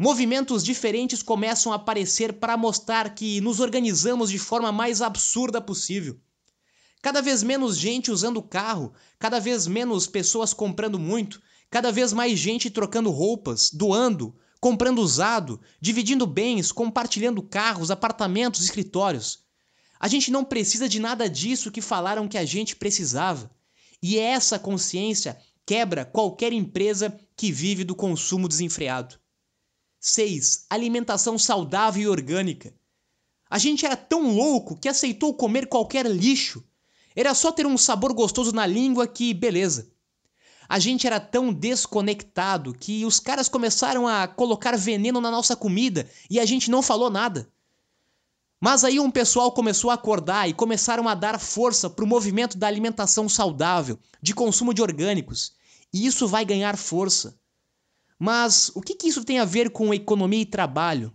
Movimentos 0.00 0.62
diferentes 0.62 1.24
começam 1.24 1.72
a 1.72 1.74
aparecer 1.74 2.34
para 2.34 2.56
mostrar 2.56 3.16
que 3.16 3.40
nos 3.40 3.58
organizamos 3.58 4.30
de 4.30 4.38
forma 4.38 4.70
mais 4.70 5.02
absurda 5.02 5.60
possível. 5.60 6.20
Cada 7.02 7.20
vez 7.20 7.42
menos 7.42 7.76
gente 7.76 8.12
usando 8.12 8.40
carro, 8.40 8.92
cada 9.18 9.40
vez 9.40 9.66
menos 9.66 10.06
pessoas 10.06 10.54
comprando 10.54 11.00
muito, 11.00 11.42
cada 11.68 11.90
vez 11.90 12.12
mais 12.12 12.38
gente 12.38 12.70
trocando 12.70 13.10
roupas, 13.10 13.72
doando, 13.72 14.36
comprando 14.60 15.00
usado, 15.00 15.60
dividindo 15.80 16.28
bens, 16.28 16.70
compartilhando 16.70 17.42
carros, 17.42 17.90
apartamentos, 17.90 18.62
escritórios. 18.62 19.40
A 19.98 20.06
gente 20.06 20.30
não 20.30 20.44
precisa 20.44 20.88
de 20.88 21.00
nada 21.00 21.28
disso 21.28 21.72
que 21.72 21.80
falaram 21.80 22.28
que 22.28 22.38
a 22.38 22.44
gente 22.44 22.76
precisava. 22.76 23.50
E 24.00 24.16
essa 24.16 24.60
consciência 24.60 25.36
quebra 25.66 26.04
qualquer 26.04 26.52
empresa 26.52 27.18
que 27.36 27.50
vive 27.50 27.82
do 27.82 27.96
consumo 27.96 28.46
desenfreado. 28.46 29.18
6. 30.00 30.66
Alimentação 30.70 31.38
saudável 31.38 32.02
e 32.02 32.08
orgânica. 32.08 32.74
A 33.50 33.58
gente 33.58 33.86
era 33.86 33.96
tão 33.96 34.34
louco 34.34 34.78
que 34.78 34.88
aceitou 34.88 35.34
comer 35.34 35.66
qualquer 35.68 36.06
lixo 36.06 36.64
era 37.20 37.34
só 37.34 37.50
ter 37.50 37.66
um 37.66 37.76
sabor 37.76 38.12
gostoso 38.12 38.52
na 38.52 38.64
língua 38.64 39.04
que 39.08 39.34
beleza. 39.34 39.90
A 40.68 40.78
gente 40.78 41.04
era 41.04 41.18
tão 41.18 41.52
desconectado 41.52 42.72
que 42.72 43.04
os 43.04 43.18
caras 43.18 43.48
começaram 43.48 44.06
a 44.06 44.28
colocar 44.28 44.76
veneno 44.76 45.20
na 45.20 45.28
nossa 45.28 45.56
comida 45.56 46.08
e 46.30 46.38
a 46.38 46.46
gente 46.46 46.70
não 46.70 46.80
falou 46.80 47.10
nada. 47.10 47.50
Mas 48.60 48.84
aí 48.84 49.00
um 49.00 49.10
pessoal 49.10 49.50
começou 49.50 49.90
a 49.90 49.94
acordar 49.94 50.48
e 50.48 50.54
começaram 50.54 51.08
a 51.08 51.14
dar 51.16 51.40
força 51.40 51.90
para 51.90 52.04
o 52.04 52.08
movimento 52.08 52.56
da 52.56 52.68
alimentação 52.68 53.28
saudável, 53.28 53.98
de 54.22 54.32
consumo 54.32 54.72
de 54.72 54.80
orgânicos. 54.80 55.54
E 55.92 56.06
isso 56.06 56.28
vai 56.28 56.44
ganhar 56.44 56.76
força. 56.76 57.36
Mas 58.18 58.70
o 58.74 58.80
que, 58.80 58.94
que 58.94 59.08
isso 59.08 59.24
tem 59.24 59.38
a 59.38 59.44
ver 59.44 59.70
com 59.70 59.94
economia 59.94 60.40
e 60.40 60.46
trabalho? 60.46 61.12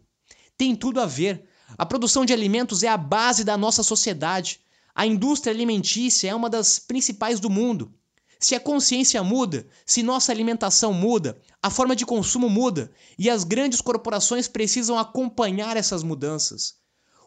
Tem 0.57 0.75
tudo 0.75 1.01
a 1.01 1.05
ver. 1.05 1.45
A 1.77 1.85
produção 1.85 2.23
de 2.23 2.31
alimentos 2.31 2.83
é 2.83 2.87
a 2.87 2.97
base 2.97 3.43
da 3.43 3.57
nossa 3.57 3.83
sociedade. 3.83 4.61
A 4.95 5.05
indústria 5.05 5.53
alimentícia 5.53 6.29
é 6.29 6.35
uma 6.35 6.49
das 6.49 6.79
principais 6.79 7.39
do 7.39 7.49
mundo. 7.49 7.93
Se 8.39 8.55
a 8.55 8.59
consciência 8.59 9.23
muda, 9.23 9.65
se 9.85 10.03
nossa 10.03 10.31
alimentação 10.31 10.93
muda, 10.93 11.39
a 11.61 11.69
forma 11.69 11.95
de 11.95 12.05
consumo 12.05 12.49
muda 12.49 12.91
e 13.17 13.29
as 13.29 13.43
grandes 13.43 13.81
corporações 13.81 14.47
precisam 14.47 14.99
acompanhar 14.99 15.77
essas 15.77 16.03
mudanças. 16.03 16.75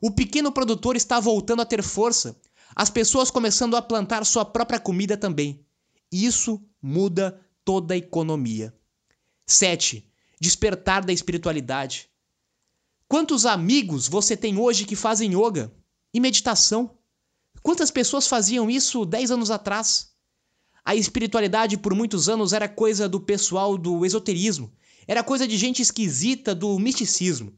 O 0.00 0.11
pequeno 0.11 0.52
produtor 0.52 0.95
está 0.95 1.18
voltando 1.18 1.62
a 1.62 1.66
ter 1.66 1.83
força, 1.83 2.38
as 2.75 2.90
pessoas 2.90 3.30
começando 3.30 3.76
a 3.76 3.83
plantar 3.83 4.25
sua 4.26 4.45
própria 4.45 4.78
comida 4.78 5.16
também. 5.16 5.64
Isso 6.12 6.62
muda 6.83 7.40
toda 7.64 7.95
a 7.95 7.97
economia. 7.97 8.75
7. 9.46 10.04
Despertar 10.40 11.04
da 11.04 11.12
espiritualidade. 11.12 12.10
Quantos 13.08 13.46
amigos 13.46 14.08
você 14.08 14.36
tem 14.36 14.58
hoje 14.58 14.84
que 14.84 14.96
fazem 14.96 15.34
yoga 15.34 15.72
e 16.12 16.18
meditação? 16.18 16.98
Quantas 17.62 17.90
pessoas 17.90 18.26
faziam 18.26 18.68
isso 18.68 19.06
10 19.06 19.30
anos 19.30 19.50
atrás? 19.52 20.10
A 20.84 20.96
espiritualidade 20.96 21.76
por 21.76 21.94
muitos 21.94 22.28
anos 22.28 22.52
era 22.52 22.68
coisa 22.68 23.08
do 23.08 23.20
pessoal 23.20 23.78
do 23.78 24.04
esoterismo, 24.04 24.72
era 25.06 25.22
coisa 25.22 25.46
de 25.46 25.56
gente 25.56 25.80
esquisita 25.80 26.52
do 26.52 26.76
misticismo. 26.78 27.52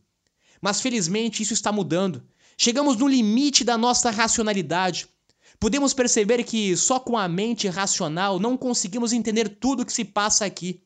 Mas 0.61 0.83
felizmente 0.83 1.43
isso 1.43 1.55
está 1.55 1.73
mudando. 1.73 2.23
Chegamos 2.59 2.99
no 2.99 3.09
limite 3.09 3.65
da 3.65 3.79
nossa 3.79 4.11
racionalidade. 4.11 5.09
Podemos 5.59 5.95
perceber 5.95 6.45
que 6.45 6.77
só 6.77 7.01
com 7.01 7.17
a 7.17 7.27
mente 7.29 7.67
racional 7.67 8.39
não 8.39 8.59
conseguimos 8.59 9.15
entender 9.15 9.49
tudo 9.49 9.83
o 9.83 9.87
que 9.87 9.93
se 9.93 10.05
passa 10.05 10.45
aqui. 10.45 10.83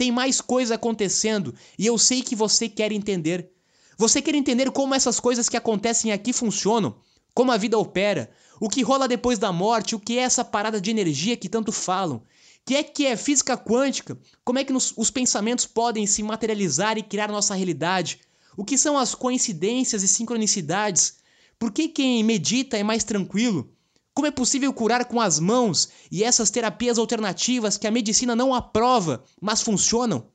Tem 0.00 0.10
mais 0.10 0.40
coisa 0.40 0.76
acontecendo 0.76 1.54
e 1.78 1.84
eu 1.84 1.98
sei 1.98 2.22
que 2.22 2.34
você 2.34 2.70
quer 2.70 2.90
entender. 2.90 3.50
Você 3.98 4.22
quer 4.22 4.34
entender 4.34 4.70
como 4.70 4.94
essas 4.94 5.20
coisas 5.20 5.46
que 5.46 5.58
acontecem 5.58 6.10
aqui 6.10 6.32
funcionam, 6.32 6.96
como 7.34 7.52
a 7.52 7.58
vida 7.58 7.78
opera, 7.78 8.30
o 8.58 8.70
que 8.70 8.80
rola 8.80 9.06
depois 9.06 9.38
da 9.38 9.52
morte, 9.52 9.94
o 9.94 10.00
que 10.00 10.18
é 10.18 10.22
essa 10.22 10.42
parada 10.42 10.80
de 10.80 10.90
energia 10.90 11.36
que 11.36 11.50
tanto 11.50 11.70
falam, 11.70 12.22
que 12.64 12.76
é 12.76 12.82
que 12.82 13.04
é 13.04 13.14
física 13.14 13.58
quântica, 13.58 14.18
como 14.42 14.58
é 14.58 14.64
que 14.64 14.72
nos, 14.72 14.94
os 14.96 15.10
pensamentos 15.10 15.66
podem 15.66 16.06
se 16.06 16.22
materializar 16.22 16.96
e 16.96 17.02
criar 17.02 17.30
nossa 17.30 17.54
realidade, 17.54 18.20
o 18.56 18.64
que 18.64 18.78
são 18.78 18.96
as 18.96 19.14
coincidências 19.14 20.02
e 20.02 20.08
sincronicidades, 20.08 21.16
por 21.58 21.70
que 21.70 21.88
quem 21.88 22.24
medita 22.24 22.78
é 22.78 22.82
mais 22.82 23.04
tranquilo, 23.04 23.70
como 24.14 24.26
é 24.26 24.30
possível 24.30 24.72
curar 24.72 25.04
com 25.04 25.20
as 25.20 25.38
mãos 25.38 25.88
e 26.10 26.24
essas 26.24 26.50
terapias 26.50 26.98
alternativas 26.98 27.76
que 27.76 27.86
a 27.86 27.90
medicina 27.90 28.34
não 28.34 28.52
aprova, 28.52 29.24
mas 29.40 29.62
funcionam? 29.62 30.30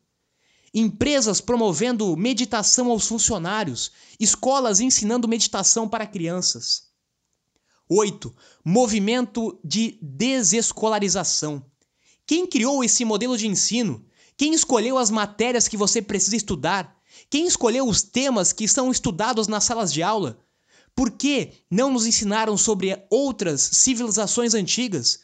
Empresas 0.73 1.39
promovendo 1.39 2.15
meditação 2.17 2.89
aos 2.89 3.07
funcionários, 3.07 3.91
escolas 4.19 4.79
ensinando 4.79 5.27
meditação 5.27 5.87
para 5.87 6.07
crianças. 6.07 6.89
8. 7.89 8.33
Movimento 8.63 9.59
de 9.63 9.99
desescolarização. 10.01 11.63
Quem 12.25 12.47
criou 12.47 12.83
esse 12.83 13.05
modelo 13.05 13.37
de 13.37 13.47
ensino? 13.47 14.05
Quem 14.35 14.53
escolheu 14.53 14.97
as 14.97 15.11
matérias 15.11 15.67
que 15.67 15.77
você 15.77 16.01
precisa 16.01 16.35
estudar? 16.35 16.97
Quem 17.29 17.45
escolheu 17.45 17.87
os 17.87 18.01
temas 18.01 18.51
que 18.51 18.67
são 18.67 18.91
estudados 18.91 19.47
nas 19.47 19.63
salas 19.63 19.93
de 19.93 20.01
aula? 20.01 20.44
Por 20.95 21.11
que 21.11 21.51
não 21.69 21.91
nos 21.91 22.05
ensinaram 22.05 22.55
sobre 22.55 22.97
outras 23.09 23.61
civilizações 23.61 24.53
antigas? 24.53 25.19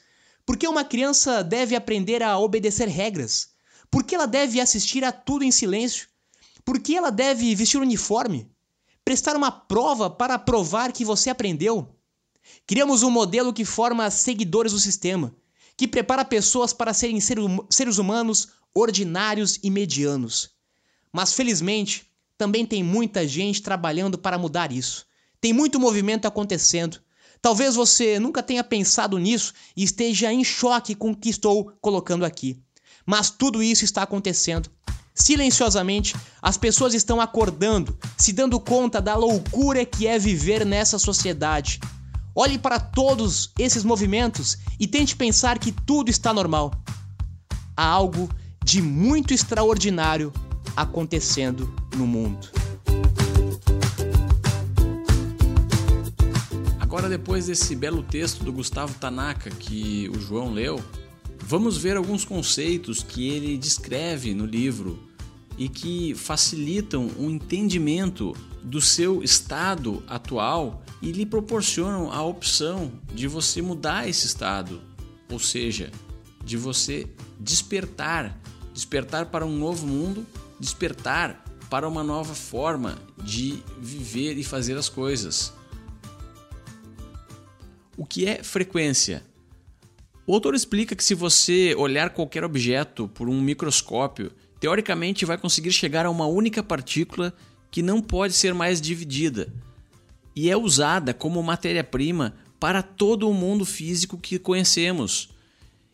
Por 0.46 0.58
que 0.58 0.68
uma 0.68 0.84
criança 0.84 1.44
deve 1.44 1.76
aprender 1.76 2.22
a 2.22 2.38
obedecer 2.38 2.90
regras? 2.90 3.52
Por 3.90 4.04
que 4.04 4.14
ela 4.14 4.28
deve 4.28 4.60
assistir 4.60 5.04
a 5.06 5.12
tudo 5.12 5.46
em 5.46 5.52
silêncio? 5.52 6.08
Por 6.66 6.80
que 6.80 6.96
ela 6.96 7.10
deve 7.10 7.56
vestir 7.56 7.80
uniforme? 7.80 8.52
Prestar 9.06 9.36
uma 9.36 9.52
prova 9.52 10.10
para 10.10 10.38
provar 10.38 10.92
que 10.92 11.06
você 11.06 11.30
aprendeu? 11.30 11.96
Criamos 12.68 13.02
um 13.02 13.10
modelo 13.10 13.54
que 13.54 13.64
forma 13.64 14.12
seguidores 14.12 14.74
do 14.74 14.80
sistema, 14.80 15.34
que 15.78 15.88
prepara 15.88 16.26
pessoas 16.26 16.74
para 16.74 16.94
serem 16.94 17.20
seres 17.22 17.98
humanos 17.98 18.50
ordinários 18.74 19.60
e 19.64 19.70
medianos. 19.70 20.50
Mas 21.12 21.34
felizmente, 21.34 22.12
também 22.38 22.66
tem 22.66 22.84
muita 22.84 23.28
gente 23.28 23.62
trabalhando 23.62 24.18
para 24.18 24.38
mudar 24.38 24.72
isso. 24.72 25.06
Tem 25.42 25.52
muito 25.52 25.80
movimento 25.80 26.28
acontecendo. 26.28 27.00
Talvez 27.42 27.74
você 27.74 28.20
nunca 28.20 28.44
tenha 28.44 28.64
pensado 28.64 29.18
nisso 29.18 29.54
e 29.76 29.84
esteja 29.84 30.32
em 30.32 30.44
choque 30.44 30.94
com 30.94 31.10
o 31.10 31.16
que 31.16 31.30
estou 31.30 31.74
colocando 31.82 32.24
aqui. 32.24 32.62
Mas 33.04 33.32
tudo 33.32 33.64
isso 33.64 33.84
está 33.84 34.04
acontecendo. 34.04 34.70
Silenciosamente, 35.16 36.16
as 36.40 36.58
pessoas 36.58 36.94
estão 36.94 37.20
acordando, 37.20 37.98
se 38.16 38.32
dando 38.32 38.60
conta 38.60 39.02
da 39.02 39.16
loucura 39.16 39.84
que 39.84 40.06
é 40.06 40.20
viver 40.20 40.64
nessa 40.64 41.00
sociedade. 41.00 41.80
Olhe 42.36 42.60
para 42.60 42.80
todos 42.80 43.52
esses 43.58 43.84
movimentos 43.84 44.60
e 44.80 44.86
tente 44.86 45.16
pensar 45.16 45.58
que 45.58 45.72
tudo 45.72 46.12
está 46.12 46.32
normal. 46.32 46.72
Há 47.76 47.86
algo 47.86 48.30
de 48.64 48.80
muito 48.80 49.34
extraordinário 49.34 50.32
acontecendo 50.78 51.74
no 51.96 52.06
mundo. 52.06 52.61
Agora, 57.02 57.18
depois 57.18 57.48
desse 57.48 57.76
belo 57.76 58.04
texto 58.04 58.44
do 58.44 58.54
Gustavo 58.54 58.94
Tanaka 59.00 59.50
que 59.50 60.08
o 60.16 60.20
João 60.20 60.54
leu, 60.54 60.80
vamos 61.40 61.76
ver 61.76 61.98
alguns 61.98 62.24
conceitos 62.24 63.02
que 63.02 63.28
ele 63.28 63.58
descreve 63.58 64.36
no 64.36 64.46
livro 64.46 65.00
e 65.58 65.68
que 65.68 66.14
facilitam 66.14 67.10
o 67.18 67.28
entendimento 67.28 68.36
do 68.62 68.80
seu 68.80 69.24
estado 69.24 70.04
atual 70.08 70.84
e 71.02 71.12
lhe 71.12 71.26
proporcionam 71.26 72.12
a 72.12 72.22
opção 72.22 72.92
de 73.12 73.28
você 73.28 73.64
mudar 73.64 74.08
esse 74.08 74.28
estado, 74.28 74.80
ou 75.28 75.40
seja, 75.40 75.90
de 76.46 76.56
você 76.56 77.08
despertar, 77.40 78.40
despertar 78.76 79.26
para 79.26 79.44
um 79.44 79.58
novo 79.58 79.88
mundo, 79.88 80.24
despertar 80.60 81.44
para 81.68 81.88
uma 81.88 82.04
nova 82.04 82.36
forma 82.36 82.96
de 83.24 83.58
viver 83.80 84.38
e 84.38 84.44
fazer 84.44 84.78
as 84.78 84.88
coisas. 84.88 85.52
Que 88.12 88.28
é 88.28 88.44
frequência? 88.44 89.24
O 90.28 90.34
autor 90.34 90.54
explica 90.54 90.98
que 90.98 91.04
se 91.04 91.16
você 91.16 91.74
olhar 91.76 92.10
qualquer 92.10 92.44
objeto 92.44 93.08
por 93.08 93.30
um 93.30 93.40
microscópio, 93.40 94.34
teoricamente 94.60 95.24
vai 95.24 95.38
conseguir 95.38 95.72
chegar 95.72 96.06
a 96.06 96.10
uma 96.10 96.26
única 96.26 96.62
partícula 96.62 97.34
que 97.72 97.82
não 97.82 98.02
pode 98.02 98.34
ser 98.34 98.54
mais 98.54 98.82
dividida 98.82 99.48
e 100.36 100.50
é 100.50 100.58
usada 100.58 101.14
como 101.14 101.42
matéria-prima 101.42 102.36
para 102.60 102.84
todo 102.84 103.30
o 103.30 103.34
mundo 103.34 103.64
físico 103.64 104.18
que 104.18 104.38
conhecemos. 104.38 105.30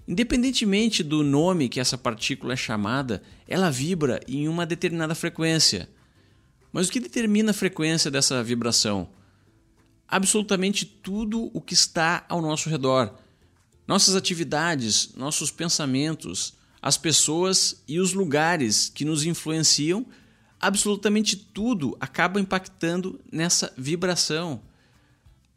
Independentemente 0.07 1.03
do 1.03 1.21
nome 1.21 1.69
que 1.69 1.79
essa 1.79 1.99
partícula 1.99 2.53
é 2.53 2.57
chamada, 2.57 3.21
ela 3.47 3.69
vibra 3.69 4.19
em 4.27 4.47
uma 4.47 4.65
determinada 4.65 5.13
frequência. 5.13 5.87
Mas 6.73 6.87
o 6.87 6.91
que 6.91 6.99
determina 6.99 7.51
a 7.51 7.53
frequência 7.53 8.09
dessa 8.09 8.43
vibração? 8.43 9.07
Absolutamente 10.07 10.85
tudo 10.85 11.51
o 11.53 11.61
que 11.61 11.73
está 11.73 12.25
ao 12.29 12.41
nosso 12.41 12.69
redor. 12.69 13.13
Nossas 13.87 14.15
atividades, 14.15 15.13
nossos 15.15 15.51
pensamentos, 15.51 16.53
as 16.81 16.97
pessoas 16.97 17.83
e 17.87 17.99
os 17.99 18.13
lugares 18.13 18.89
que 18.89 19.05
nos 19.05 19.25
influenciam, 19.25 20.05
absolutamente 20.59 21.35
tudo 21.35 21.95
acaba 21.99 22.39
impactando 22.39 23.19
nessa 23.31 23.73
vibração. 23.77 24.61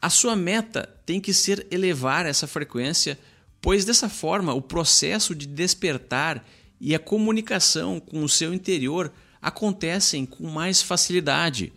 A 0.00 0.08
sua 0.10 0.34
meta 0.34 0.88
tem 1.04 1.20
que 1.20 1.34
ser 1.34 1.66
elevar 1.70 2.26
essa 2.26 2.46
frequência 2.46 3.18
pois 3.60 3.84
dessa 3.84 4.08
forma 4.08 4.54
o 4.54 4.62
processo 4.62 5.34
de 5.34 5.46
despertar 5.46 6.44
e 6.80 6.94
a 6.94 6.98
comunicação 6.98 8.00
com 8.00 8.24
o 8.24 8.28
seu 8.28 8.54
interior 8.54 9.12
acontecem 9.40 10.24
com 10.24 10.48
mais 10.48 10.80
facilidade. 10.80 11.72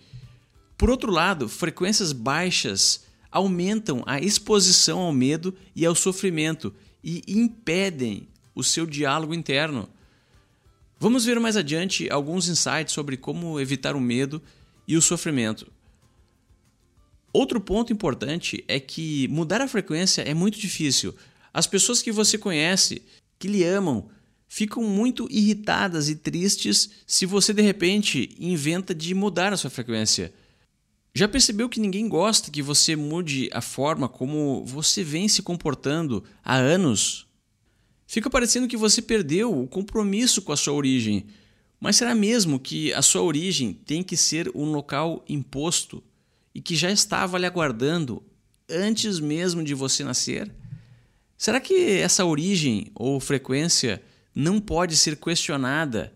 Por 0.83 0.89
outro 0.89 1.13
lado, 1.13 1.47
frequências 1.47 2.11
baixas 2.11 3.05
aumentam 3.31 4.03
a 4.05 4.19
exposição 4.19 4.99
ao 4.99 5.13
medo 5.13 5.55
e 5.73 5.85
ao 5.85 5.95
sofrimento 5.95 6.75
e 7.01 7.23
impedem 7.25 8.27
o 8.53 8.61
seu 8.65 8.85
diálogo 8.85 9.33
interno. 9.33 9.87
Vamos 10.99 11.23
ver 11.23 11.39
mais 11.39 11.55
adiante 11.55 12.09
alguns 12.09 12.49
insights 12.49 12.93
sobre 12.93 13.15
como 13.15 13.61
evitar 13.61 13.95
o 13.95 14.01
medo 14.01 14.41
e 14.85 14.97
o 14.97 15.01
sofrimento. 15.01 15.71
Outro 17.31 17.61
ponto 17.61 17.93
importante 17.93 18.61
é 18.67 18.77
que 18.77 19.29
mudar 19.29 19.61
a 19.61 19.69
frequência 19.69 20.21
é 20.23 20.33
muito 20.33 20.59
difícil, 20.59 21.15
as 21.53 21.65
pessoas 21.65 22.01
que 22.01 22.11
você 22.11 22.37
conhece, 22.37 23.01
que 23.39 23.47
lhe 23.47 23.63
amam, 23.63 24.09
ficam 24.49 24.83
muito 24.83 25.29
irritadas 25.31 26.09
e 26.09 26.15
tristes 26.17 26.89
se 27.07 27.25
você 27.25 27.53
de 27.53 27.61
repente 27.61 28.35
inventa 28.37 28.93
de 28.93 29.15
mudar 29.15 29.53
a 29.53 29.57
sua 29.57 29.69
frequência. 29.69 30.42
Já 31.15 31.27
percebeu 31.27 31.69
que 31.69 31.79
ninguém 31.79 32.09
gosta 32.09 32.49
que 32.49 32.63
você 32.63 32.95
mude 32.95 33.47
a 33.53 33.61
forma 33.61 34.09
como 34.09 34.65
você 34.65 35.03
vem 35.03 35.27
se 35.27 35.43
comportando 35.43 36.23
há 36.43 36.55
anos? 36.55 37.27
Fica 38.07 38.31
parecendo 38.31 38.67
que 38.67 38.75
você 38.75 38.99
perdeu 38.99 39.55
o 39.55 39.67
compromisso 39.67 40.41
com 40.41 40.51
a 40.51 40.57
sua 40.57 40.73
origem. 40.73 41.27
Mas 41.79 41.97
será 41.97 42.15
mesmo 42.15 42.59
que 42.59 42.91
a 42.93 43.03
sua 43.03 43.21
origem 43.21 43.73
tem 43.73 44.01
que 44.01 44.17
ser 44.17 44.49
um 44.55 44.71
local 44.71 45.23
imposto 45.29 46.03
e 46.53 46.59
que 46.59 46.75
já 46.75 46.89
estava 46.89 47.37
lhe 47.37 47.45
aguardando 47.45 48.23
antes 48.67 49.19
mesmo 49.19 49.63
de 49.63 49.75
você 49.75 50.03
nascer? 50.03 50.51
Será 51.37 51.59
que 51.59 51.91
essa 51.91 52.25
origem 52.25 52.87
ou 52.95 53.19
frequência 53.19 54.01
não 54.33 54.59
pode 54.59 54.97
ser 54.97 55.15
questionada 55.17 56.11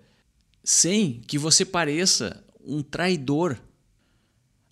sem 0.63 1.21
que 1.27 1.37
você 1.37 1.63
pareça 1.63 2.43
um 2.65 2.81
traidor? 2.81 3.59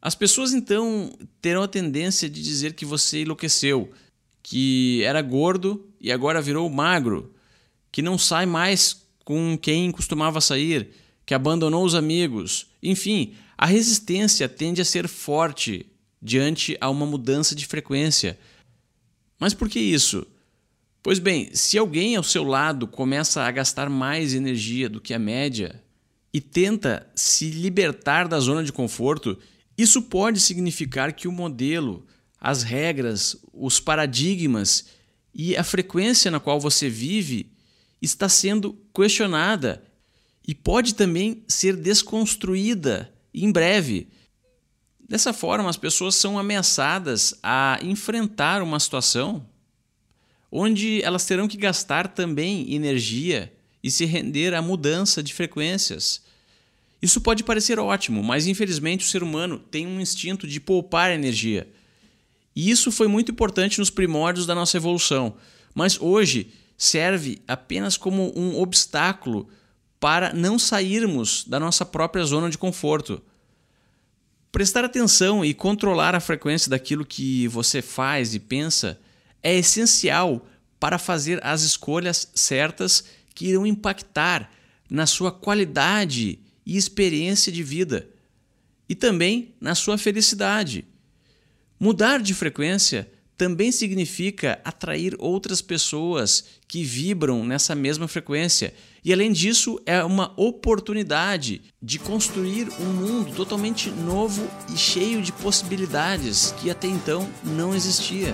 As 0.06 0.14
pessoas 0.14 0.54
então 0.54 1.12
terão 1.42 1.64
a 1.64 1.68
tendência 1.68 2.30
de 2.30 2.40
dizer 2.44 2.74
que 2.74 2.86
você 2.86 3.24
enlouqueceu, 3.24 3.92
que 4.44 5.02
era 5.04 5.20
gordo 5.20 5.84
e 6.00 6.12
agora 6.12 6.44
virou 6.44 6.70
magro, 6.70 7.34
que 7.92 8.04
não 8.04 8.16
sai 8.16 8.46
mais 8.46 9.04
com 9.24 9.58
quem 9.58 9.90
costumava 9.90 10.40
sair, 10.40 10.92
que 11.26 11.34
abandonou 11.34 11.84
os 11.84 11.96
amigos. 11.96 12.68
Enfim, 12.84 13.34
a 13.58 13.66
resistência 13.66 14.48
tende 14.48 14.80
a 14.80 14.86
ser 14.86 15.08
forte 15.08 15.88
diante 16.22 16.78
a 16.80 16.88
uma 16.88 17.08
mudança 17.08 17.56
de 17.56 17.66
frequência. 17.66 18.38
Mas 19.40 19.56
por 19.56 19.68
que 19.68 19.80
isso? 19.80 20.28
Pois 21.02 21.18
bem, 21.18 21.50
se 21.52 21.80
alguém 21.80 22.16
ao 22.16 22.22
seu 22.22 22.44
lado 22.44 22.86
começa 22.86 23.42
a 23.42 23.50
gastar 23.50 23.90
mais 23.90 24.36
energia 24.36 24.88
do 24.88 25.02
que 25.02 25.16
a 25.16 25.20
média 25.20 25.82
e 26.32 26.40
tenta 26.40 27.10
se 27.16 27.50
libertar 27.50 28.28
da 28.28 28.40
zona 28.40 28.64
de 28.64 28.72
conforto, 28.72 29.36
isso 29.78 30.02
pode 30.02 30.40
significar 30.40 31.14
que 31.14 31.28
o 31.28 31.32
modelo, 31.32 32.06
as 32.40 32.64
regras, 32.64 33.36
os 33.54 33.80
paradigmas 33.80 34.86
e 35.34 35.56
a 35.58 35.64
frequência 35.64 36.32
na 36.32 36.40
qual 36.40 36.60
você 36.60 36.90
vive 36.90 37.52
está 38.02 38.30
sendo 38.30 38.74
questionada 38.94 39.84
e 40.48 40.54
pode 40.54 40.96
também 40.96 41.44
ser 41.48 41.76
desconstruída 41.76 43.12
em 43.34 43.52
breve. 43.52 44.08
Dessa 45.08 45.34
forma, 45.34 45.70
as 45.70 45.78
pessoas 45.78 46.16
são 46.16 46.40
ameaçadas 46.40 47.36
a 47.44 47.80
enfrentar 47.82 48.62
uma 48.62 48.80
situação 48.80 49.48
onde 50.52 51.02
elas 51.04 51.26
terão 51.26 51.48
que 51.48 51.58
gastar 51.58 52.08
também 52.08 52.74
energia 52.74 53.54
e 53.84 53.92
se 53.92 54.06
render 54.06 54.54
à 54.54 54.62
mudança 54.62 55.22
de 55.22 55.34
frequências. 55.34 56.22
Isso 57.02 57.22
pode 57.22 57.44
parecer 57.44 57.80
ótimo, 57.80 58.24
mas 58.24 58.48
infelizmente 58.48 59.06
o 59.06 59.08
ser 59.08 59.22
humano 59.22 59.60
tem 59.60 59.86
um 59.86 60.00
instinto 60.00 60.48
de 60.48 60.60
poupar 60.60 61.12
energia. 61.12 61.68
E 62.56 62.70
isso 62.70 62.92
foi 62.92 63.08
muito 63.08 63.32
importante 63.32 63.80
nos 63.80 63.90
primórdios 63.90 64.46
da 64.46 64.56
nossa 64.56 64.78
evolução, 64.78 65.36
mas 65.74 66.00
hoje 66.00 66.52
serve 66.78 67.42
apenas 67.48 67.98
como 67.98 68.34
um 68.38 68.60
obstáculo 68.60 69.48
para 70.00 70.34
não 70.34 70.58
sairmos 70.58 71.44
da 71.46 71.60
nossa 71.60 71.86
própria 71.86 72.24
zona 72.24 72.50
de 72.50 72.58
conforto. 72.58 73.22
Prestar 74.52 74.86
atenção 74.86 75.44
e 75.44 75.54
controlar 75.54 76.16
a 76.16 76.20
frequência 76.20 76.70
daquilo 76.70 77.06
que 77.06 77.48
você 77.50 77.82
faz 77.82 78.34
e 78.34 78.40
pensa 78.40 79.00
é 79.44 79.54
essencial 79.54 80.48
para 80.80 80.98
fazer 80.98 81.44
as 81.44 81.62
escolhas 81.62 82.30
certas 82.34 83.06
que 83.34 83.48
irão 83.48 83.66
impactar 83.66 84.50
na 84.90 85.06
sua 85.06 85.32
qualidade 85.32 86.40
e 86.66 86.78
experiência 86.78 87.52
de 87.52 87.64
vida 87.64 88.10
e 88.88 88.96
também 88.96 89.54
na 89.60 89.76
sua 89.76 89.98
felicidade. 89.98 90.86
Mudar 91.80 92.22
de 92.22 92.34
frequência 92.34 93.10
também 93.38 93.72
significa 93.72 94.60
atrair 94.64 95.14
outras 95.20 95.62
pessoas 95.62 96.46
que 96.68 96.84
vibram 96.84 97.46
nessa 97.46 97.76
mesma 97.76 98.08
frequência. 98.08 98.74
E 99.04 99.12
além 99.12 99.32
disso, 99.32 99.80
é 99.86 100.04
uma 100.04 100.34
oportunidade 100.38 101.62
de 101.82 102.00
construir 102.00 102.70
um 102.80 102.86
mundo 102.86 103.36
totalmente 103.36 103.90
novo 103.90 104.50
e 104.74 104.78
cheio 104.78 105.22
de 105.22 105.32
possibilidades 105.34 106.54
que 106.62 106.70
até 106.70 106.88
então 106.88 107.30
não 107.44 107.76
existia. 107.76 108.34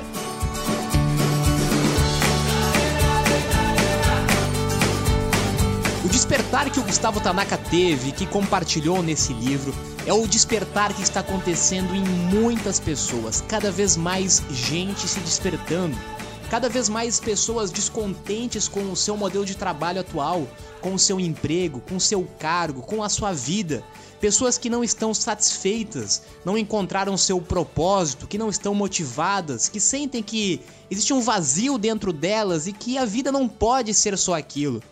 Despertar 6.22 6.70
que 6.70 6.80
o 6.80 6.84
Gustavo 6.84 7.20
Tanaka 7.20 7.58
teve, 7.58 8.12
que 8.12 8.28
compartilhou 8.28 9.02
nesse 9.02 9.34
livro, 9.34 9.74
é 10.06 10.14
o 10.14 10.28
despertar 10.28 10.94
que 10.94 11.02
está 11.02 11.22
acontecendo 11.22 11.96
em 11.96 12.04
muitas 12.04 12.80
pessoas. 12.80 13.44
Cada 13.48 13.72
vez 13.72 13.98
mais 13.98 14.44
gente 14.52 15.08
se 15.08 15.20
despertando. 15.20 15.98
Cada 16.48 16.70
vez 16.70 16.88
mais 16.88 17.20
pessoas 17.20 17.72
descontentes 17.72 18.68
com 18.68 18.92
o 18.92 18.96
seu 18.96 19.18
modelo 19.18 19.44
de 19.44 19.56
trabalho 19.56 20.02
atual, 20.02 20.48
com 20.80 20.94
o 20.94 21.00
seu 21.00 21.20
emprego, 21.20 21.82
com 21.90 21.96
o 21.96 22.00
seu 22.00 22.24
cargo, 22.38 22.84
com 22.84 23.02
a 23.02 23.10
sua 23.10 23.34
vida. 23.34 23.84
Pessoas 24.20 24.60
que 24.60 24.70
não 24.70 24.84
estão 24.84 25.16
satisfeitas, 25.16 26.22
não 26.46 26.56
encontraram 26.56 27.18
seu 27.18 27.42
propósito, 27.42 28.28
que 28.28 28.38
não 28.38 28.50
estão 28.50 28.76
motivadas, 28.76 29.68
que 29.68 29.80
sentem 29.80 30.22
que 30.22 30.62
existe 30.92 31.14
um 31.14 31.22
vazio 31.22 31.80
dentro 31.80 32.14
delas 32.14 32.68
e 32.68 32.74
que 32.74 33.00
a 33.00 33.06
vida 33.06 33.32
não 33.32 33.48
pode 33.48 33.92
ser 33.92 34.16
só 34.20 34.36
aquilo. 34.36 34.84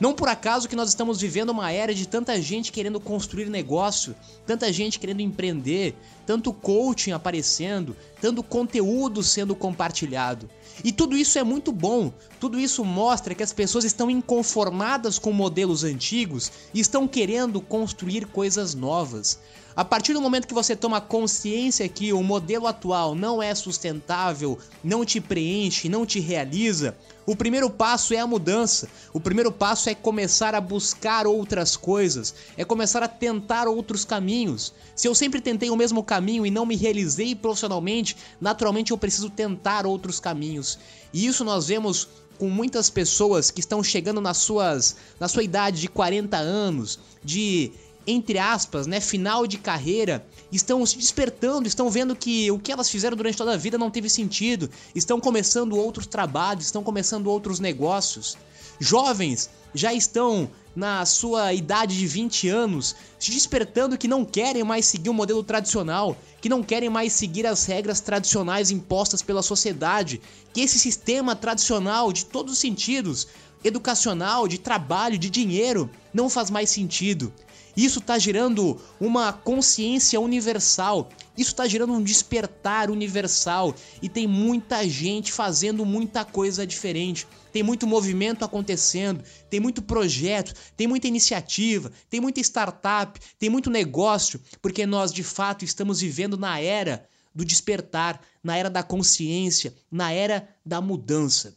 Não 0.00 0.14
por 0.14 0.28
acaso 0.28 0.68
que 0.68 0.76
nós 0.76 0.88
estamos 0.88 1.20
vivendo 1.20 1.50
uma 1.50 1.72
era 1.72 1.92
de 1.92 2.06
tanta 2.06 2.40
gente 2.40 2.70
querendo 2.70 3.00
construir 3.00 3.50
negócio, 3.50 4.14
tanta 4.46 4.72
gente 4.72 4.98
querendo 4.98 5.20
empreender, 5.20 5.96
tanto 6.24 6.52
coaching 6.52 7.10
aparecendo, 7.10 7.96
tanto 8.20 8.42
conteúdo 8.42 9.24
sendo 9.24 9.56
compartilhado. 9.56 10.48
E 10.84 10.92
tudo 10.92 11.16
isso 11.16 11.36
é 11.38 11.42
muito 11.42 11.72
bom. 11.72 12.12
Tudo 12.38 12.60
isso 12.60 12.84
mostra 12.84 13.34
que 13.34 13.42
as 13.42 13.52
pessoas 13.52 13.84
estão 13.84 14.08
inconformadas 14.08 15.18
com 15.18 15.32
modelos 15.32 15.82
antigos 15.82 16.52
e 16.72 16.78
estão 16.78 17.08
querendo 17.08 17.60
construir 17.60 18.26
coisas 18.26 18.74
novas. 18.74 19.40
A 19.74 19.84
partir 19.84 20.12
do 20.12 20.20
momento 20.20 20.46
que 20.46 20.54
você 20.54 20.74
toma 20.74 21.00
consciência 21.00 21.88
que 21.88 22.12
o 22.12 22.22
modelo 22.22 22.66
atual 22.66 23.14
não 23.14 23.42
é 23.42 23.54
sustentável, 23.54 24.58
não 24.82 25.04
te 25.04 25.20
preenche, 25.20 25.88
não 25.88 26.04
te 26.04 26.18
realiza, 26.18 26.96
o 27.28 27.36
primeiro 27.36 27.68
passo 27.68 28.14
é 28.14 28.18
a 28.18 28.26
mudança. 28.26 28.88
O 29.12 29.20
primeiro 29.20 29.52
passo 29.52 29.90
é 29.90 29.94
começar 29.94 30.54
a 30.54 30.62
buscar 30.62 31.26
outras 31.26 31.76
coisas, 31.76 32.34
é 32.56 32.64
começar 32.64 33.02
a 33.02 33.08
tentar 33.08 33.68
outros 33.68 34.02
caminhos. 34.02 34.72
Se 34.96 35.06
eu 35.06 35.14
sempre 35.14 35.38
tentei 35.38 35.68
o 35.68 35.76
mesmo 35.76 36.02
caminho 36.02 36.46
e 36.46 36.50
não 36.50 36.64
me 36.64 36.74
realizei 36.74 37.34
profissionalmente, 37.34 38.16
naturalmente 38.40 38.92
eu 38.92 38.96
preciso 38.96 39.28
tentar 39.28 39.84
outros 39.84 40.18
caminhos. 40.18 40.78
E 41.12 41.26
isso 41.26 41.44
nós 41.44 41.66
vemos 41.66 42.08
com 42.38 42.48
muitas 42.48 42.88
pessoas 42.88 43.50
que 43.50 43.60
estão 43.60 43.84
chegando 43.84 44.22
nas 44.22 44.38
suas 44.38 44.96
na 45.20 45.28
sua 45.28 45.42
idade 45.42 45.82
de 45.82 45.88
40 45.88 46.34
anos, 46.38 46.98
de 47.22 47.72
entre 48.10 48.38
aspas, 48.38 48.86
né, 48.86 49.00
final 49.00 49.46
de 49.46 49.58
carreira, 49.58 50.26
estão 50.50 50.84
se 50.86 50.96
despertando, 50.96 51.68
estão 51.68 51.90
vendo 51.90 52.16
que 52.16 52.50
o 52.50 52.58
que 52.58 52.72
elas 52.72 52.88
fizeram 52.88 53.14
durante 53.14 53.36
toda 53.36 53.52
a 53.52 53.56
vida 53.56 53.76
não 53.76 53.90
teve 53.90 54.08
sentido, 54.08 54.70
estão 54.94 55.20
começando 55.20 55.76
outros 55.76 56.06
trabalhos, 56.06 56.64
estão 56.64 56.82
começando 56.82 57.26
outros 57.26 57.60
negócios. 57.60 58.38
Jovens 58.80 59.50
já 59.74 59.92
estão 59.92 60.50
na 60.74 61.04
sua 61.04 61.52
idade 61.52 61.98
de 61.98 62.06
20 62.06 62.48
anos, 62.48 62.96
se 63.18 63.30
despertando 63.30 63.98
que 63.98 64.08
não 64.08 64.24
querem 64.24 64.64
mais 64.64 64.86
seguir 64.86 65.10
o 65.10 65.14
modelo 65.14 65.42
tradicional, 65.42 66.16
que 66.40 66.48
não 66.48 66.62
querem 66.62 66.88
mais 66.88 67.12
seguir 67.12 67.46
as 67.46 67.66
regras 67.66 68.00
tradicionais 68.00 68.70
impostas 68.70 69.20
pela 69.20 69.42
sociedade, 69.42 70.18
que 70.54 70.62
esse 70.62 70.78
sistema 70.78 71.36
tradicional 71.36 72.10
de 72.10 72.24
todos 72.24 72.54
os 72.54 72.58
sentidos, 72.58 73.28
educacional, 73.62 74.48
de 74.48 74.56
trabalho, 74.56 75.18
de 75.18 75.28
dinheiro, 75.28 75.90
não 76.14 76.30
faz 76.30 76.48
mais 76.48 76.70
sentido. 76.70 77.30
Isso 77.78 78.00
está 78.00 78.18
gerando 78.18 78.76
uma 78.98 79.32
consciência 79.32 80.18
universal. 80.18 81.08
Isso 81.36 81.52
está 81.52 81.64
gerando 81.68 81.92
um 81.92 82.02
despertar 82.02 82.90
universal. 82.90 83.72
E 84.02 84.08
tem 84.08 84.26
muita 84.26 84.88
gente 84.88 85.30
fazendo 85.30 85.86
muita 85.86 86.24
coisa 86.24 86.66
diferente. 86.66 87.24
Tem 87.52 87.62
muito 87.62 87.86
movimento 87.86 88.44
acontecendo, 88.44 89.22
tem 89.48 89.60
muito 89.60 89.80
projeto, 89.80 90.54
tem 90.76 90.88
muita 90.88 91.06
iniciativa, 91.06 91.92
tem 92.10 92.20
muita 92.20 92.40
startup, 92.40 93.20
tem 93.38 93.48
muito 93.48 93.70
negócio, 93.70 94.40
porque 94.60 94.84
nós 94.84 95.12
de 95.12 95.22
fato 95.22 95.64
estamos 95.64 96.00
vivendo 96.00 96.36
na 96.36 96.58
era 96.58 97.08
do 97.32 97.44
despertar, 97.44 98.20
na 98.42 98.56
era 98.56 98.68
da 98.68 98.82
consciência, 98.82 99.72
na 99.88 100.10
era 100.10 100.48
da 100.66 100.80
mudança. 100.80 101.56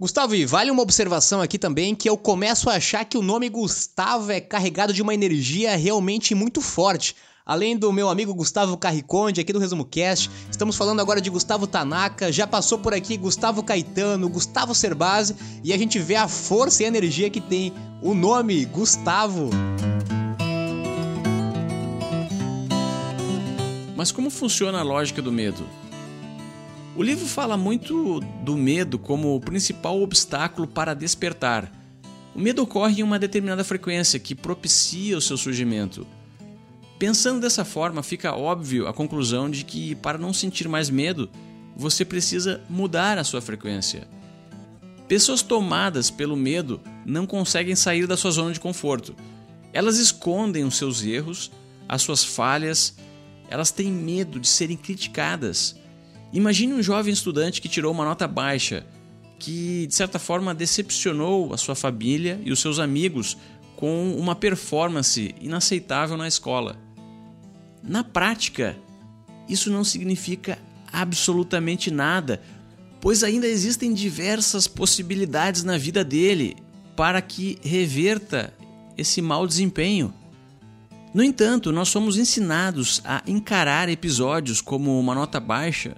Gustavo, 0.00 0.36
e 0.36 0.46
vale 0.46 0.70
uma 0.70 0.80
observação 0.80 1.40
aqui 1.40 1.58
também 1.58 1.92
que 1.92 2.08
eu 2.08 2.16
começo 2.16 2.70
a 2.70 2.74
achar 2.74 3.04
que 3.04 3.18
o 3.18 3.22
nome 3.22 3.48
Gustavo 3.48 4.30
é 4.30 4.40
carregado 4.40 4.92
de 4.92 5.02
uma 5.02 5.12
energia 5.12 5.74
realmente 5.76 6.36
muito 6.36 6.60
forte. 6.60 7.16
Além 7.44 7.76
do 7.76 7.92
meu 7.92 8.08
amigo 8.08 8.32
Gustavo 8.32 8.76
Carriconde, 8.76 9.40
aqui 9.40 9.52
do 9.52 9.58
Resumo 9.58 9.84
Cast, 9.84 10.30
estamos 10.48 10.76
falando 10.76 11.00
agora 11.00 11.20
de 11.20 11.28
Gustavo 11.28 11.66
Tanaka, 11.66 12.30
já 12.30 12.46
passou 12.46 12.78
por 12.78 12.94
aqui 12.94 13.16
Gustavo 13.16 13.60
Caetano, 13.60 14.28
Gustavo 14.28 14.72
Cerbasi, 14.72 15.34
e 15.64 15.72
a 15.72 15.76
gente 15.76 15.98
vê 15.98 16.14
a 16.14 16.28
força 16.28 16.84
e 16.84 16.86
a 16.86 16.88
energia 16.88 17.28
que 17.28 17.40
tem 17.40 17.72
o 18.00 18.14
nome 18.14 18.66
Gustavo. 18.66 19.50
Mas 23.96 24.12
como 24.12 24.30
funciona 24.30 24.78
a 24.78 24.82
lógica 24.84 25.20
do 25.20 25.32
medo? 25.32 25.66
O 26.98 27.02
livro 27.04 27.26
fala 27.26 27.56
muito 27.56 28.18
do 28.42 28.56
medo 28.56 28.98
como 28.98 29.36
o 29.36 29.40
principal 29.40 30.02
obstáculo 30.02 30.66
para 30.66 30.94
despertar. 30.94 31.72
O 32.34 32.40
medo 32.40 32.60
ocorre 32.60 32.98
em 33.00 33.04
uma 33.04 33.20
determinada 33.20 33.62
frequência 33.62 34.18
que 34.18 34.34
propicia 34.34 35.16
o 35.16 35.20
seu 35.20 35.36
surgimento. 35.36 36.04
Pensando 36.98 37.40
dessa 37.40 37.64
forma, 37.64 38.02
fica 38.02 38.34
óbvio 38.34 38.88
a 38.88 38.92
conclusão 38.92 39.48
de 39.48 39.64
que, 39.64 39.94
para 39.94 40.18
não 40.18 40.32
sentir 40.32 40.68
mais 40.68 40.90
medo, 40.90 41.30
você 41.76 42.04
precisa 42.04 42.60
mudar 42.68 43.16
a 43.16 43.22
sua 43.22 43.40
frequência. 43.40 44.08
Pessoas 45.06 45.40
tomadas 45.40 46.10
pelo 46.10 46.34
medo 46.34 46.80
não 47.06 47.28
conseguem 47.28 47.76
sair 47.76 48.08
da 48.08 48.16
sua 48.16 48.32
zona 48.32 48.52
de 48.52 48.58
conforto. 48.58 49.14
Elas 49.72 49.98
escondem 49.98 50.64
os 50.64 50.76
seus 50.76 51.04
erros, 51.04 51.52
as 51.88 52.02
suas 52.02 52.24
falhas, 52.24 52.96
elas 53.48 53.70
têm 53.70 53.88
medo 53.88 54.40
de 54.40 54.48
serem 54.48 54.76
criticadas 54.76 55.76
Imagine 56.32 56.74
um 56.74 56.82
jovem 56.82 57.12
estudante 57.12 57.60
que 57.60 57.68
tirou 57.68 57.92
uma 57.92 58.04
nota 58.04 58.28
baixa, 58.28 58.86
que 59.38 59.86
de 59.86 59.94
certa 59.94 60.18
forma 60.18 60.54
decepcionou 60.54 61.54
a 61.54 61.56
sua 61.56 61.74
família 61.74 62.40
e 62.44 62.52
os 62.52 62.60
seus 62.60 62.78
amigos 62.78 63.36
com 63.76 64.14
uma 64.14 64.34
performance 64.34 65.34
inaceitável 65.40 66.16
na 66.16 66.28
escola. 66.28 66.76
Na 67.82 68.04
prática, 68.04 68.76
isso 69.48 69.70
não 69.70 69.84
significa 69.84 70.58
absolutamente 70.92 71.90
nada, 71.90 72.42
pois 73.00 73.22
ainda 73.22 73.46
existem 73.46 73.94
diversas 73.94 74.66
possibilidades 74.66 75.62
na 75.62 75.78
vida 75.78 76.04
dele 76.04 76.56
para 76.96 77.22
que 77.22 77.58
reverta 77.62 78.52
esse 78.98 79.22
mau 79.22 79.46
desempenho. 79.46 80.12
No 81.14 81.22
entanto, 81.22 81.72
nós 81.72 81.88
somos 81.88 82.18
ensinados 82.18 83.00
a 83.04 83.22
encarar 83.26 83.88
episódios 83.88 84.60
como 84.60 84.98
uma 84.98 85.14
nota 85.14 85.40
baixa 85.40 85.96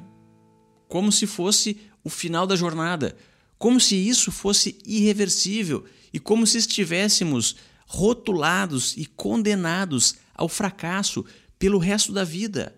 como 0.90 1.12
se 1.12 1.24
fosse 1.24 1.78
o 2.02 2.10
final 2.10 2.48
da 2.48 2.56
jornada, 2.56 3.16
como 3.56 3.78
se 3.80 3.94
isso 3.94 4.32
fosse 4.32 4.76
irreversível 4.84 5.84
e 6.12 6.18
como 6.18 6.44
se 6.48 6.58
estivéssemos 6.58 7.54
rotulados 7.86 8.96
e 8.96 9.06
condenados 9.06 10.16
ao 10.34 10.48
fracasso 10.48 11.24
pelo 11.60 11.78
resto 11.78 12.12
da 12.12 12.24
vida. 12.24 12.74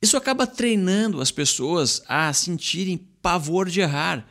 Isso 0.00 0.16
acaba 0.16 0.46
treinando 0.46 1.20
as 1.20 1.32
pessoas 1.32 2.02
a 2.06 2.32
sentirem 2.32 2.98
pavor 3.20 3.68
de 3.68 3.80
errar. 3.80 4.28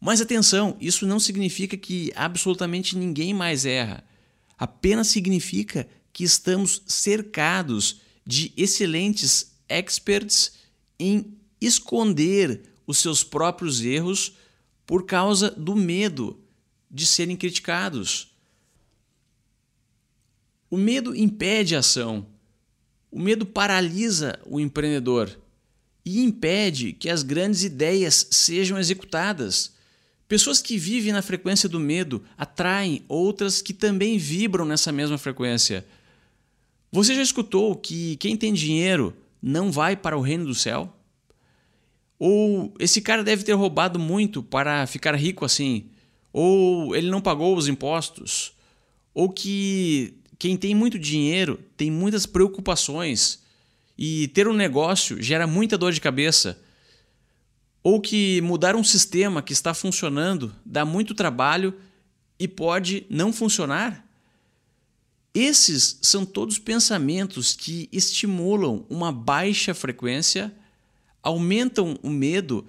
Mas 0.00 0.20
atenção, 0.20 0.76
isso 0.80 1.06
não 1.06 1.20
significa 1.20 1.76
que 1.76 2.12
absolutamente 2.16 2.98
ninguém 2.98 3.32
mais 3.32 3.64
erra. 3.64 4.02
Apenas 4.58 5.06
significa 5.08 5.86
que 6.12 6.24
estamos 6.24 6.82
cercados 6.88 8.00
de 8.26 8.52
excelentes 8.56 9.52
experts 9.68 10.64
em 10.98 11.33
esconder 11.64 12.62
os 12.86 12.98
seus 12.98 13.24
próprios 13.24 13.80
erros 13.80 14.34
por 14.86 15.06
causa 15.06 15.50
do 15.50 15.74
medo 15.74 16.40
de 16.90 17.06
serem 17.06 17.36
criticados. 17.36 18.34
O 20.70 20.76
medo 20.76 21.14
impede 21.14 21.74
a 21.74 21.80
ação. 21.80 22.26
O 23.10 23.18
medo 23.18 23.46
paralisa 23.46 24.38
o 24.44 24.58
empreendedor 24.58 25.38
e 26.04 26.20
impede 26.22 26.92
que 26.92 27.08
as 27.08 27.22
grandes 27.22 27.62
ideias 27.62 28.26
sejam 28.30 28.78
executadas. 28.78 29.72
Pessoas 30.28 30.60
que 30.60 30.76
vivem 30.76 31.12
na 31.12 31.22
frequência 31.22 31.68
do 31.68 31.80
medo 31.80 32.22
atraem 32.36 33.04
outras 33.08 33.62
que 33.62 33.72
também 33.72 34.18
vibram 34.18 34.64
nessa 34.64 34.92
mesma 34.92 35.16
frequência. 35.16 35.86
Você 36.92 37.14
já 37.14 37.22
escutou 37.22 37.74
que 37.74 38.16
quem 38.16 38.36
tem 38.36 38.52
dinheiro 38.52 39.16
não 39.42 39.72
vai 39.72 39.96
para 39.96 40.16
o 40.16 40.20
reino 40.20 40.44
do 40.44 40.54
céu? 40.54 40.93
Ou 42.18 42.74
esse 42.78 43.00
cara 43.00 43.24
deve 43.24 43.44
ter 43.44 43.52
roubado 43.52 43.98
muito 43.98 44.42
para 44.42 44.86
ficar 44.86 45.14
rico 45.14 45.44
assim. 45.44 45.86
Ou 46.32 46.94
ele 46.94 47.10
não 47.10 47.20
pagou 47.20 47.56
os 47.56 47.68
impostos. 47.68 48.52
Ou 49.12 49.28
que 49.28 50.14
quem 50.38 50.56
tem 50.56 50.74
muito 50.74 50.98
dinheiro 50.98 51.60
tem 51.76 51.90
muitas 51.90 52.26
preocupações 52.26 53.42
e 53.96 54.28
ter 54.28 54.48
um 54.48 54.52
negócio 54.52 55.22
gera 55.22 55.46
muita 55.46 55.78
dor 55.78 55.92
de 55.92 56.00
cabeça. 56.00 56.60
Ou 57.82 58.00
que 58.00 58.40
mudar 58.40 58.74
um 58.74 58.84
sistema 58.84 59.42
que 59.42 59.52
está 59.52 59.74
funcionando 59.74 60.54
dá 60.64 60.84
muito 60.84 61.14
trabalho 61.14 61.74
e 62.38 62.48
pode 62.48 63.06
não 63.08 63.32
funcionar. 63.32 64.04
Esses 65.34 65.98
são 66.00 66.24
todos 66.24 66.58
pensamentos 66.58 67.54
que 67.54 67.88
estimulam 67.92 68.86
uma 68.88 69.10
baixa 69.10 69.74
frequência 69.74 70.54
aumentam 71.24 71.98
o 72.02 72.10
medo 72.10 72.66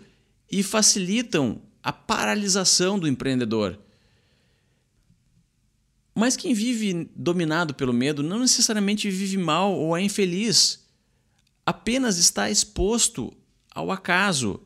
e 0.50 0.63
facilitam 0.63 1.62
a 1.84 1.91
paralisação 1.91 2.98
do 2.98 3.08
empreendedor. 3.08 3.78
Mas 6.15 6.38
quem 6.38 6.54
vive 6.54 7.12
dominado 7.13 7.74
pelo 7.74 7.91
medo 7.91 8.24
não 8.24 8.39
necessariamente 8.39 9.12
vive 9.12 9.38
mal 9.38 9.74
ou 9.74 9.96
é 9.98 10.02
infeliz, 10.02 10.86
apenas 11.65 12.18
está 12.18 12.50
exposto 12.50 13.36
ao 13.74 13.91
acaso, 13.91 14.62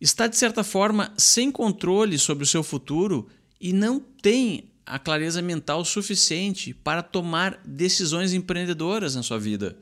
está 0.00 0.28
de 0.28 0.36
certa 0.36 0.62
forma 0.62 1.12
sem 1.18 1.50
controle 1.50 2.16
sobre 2.16 2.44
o 2.44 2.46
seu 2.46 2.62
futuro 2.62 3.28
e 3.60 3.72
não 3.72 3.98
tem 3.98 4.70
a 4.86 4.98
clareza 4.98 5.42
mental 5.42 5.84
suficiente 5.84 6.72
para 6.72 7.02
tomar 7.02 7.60
decisões 7.64 8.32
empreendedoras 8.32 9.16
na 9.16 9.22
sua 9.24 9.38
vida. 9.38 9.76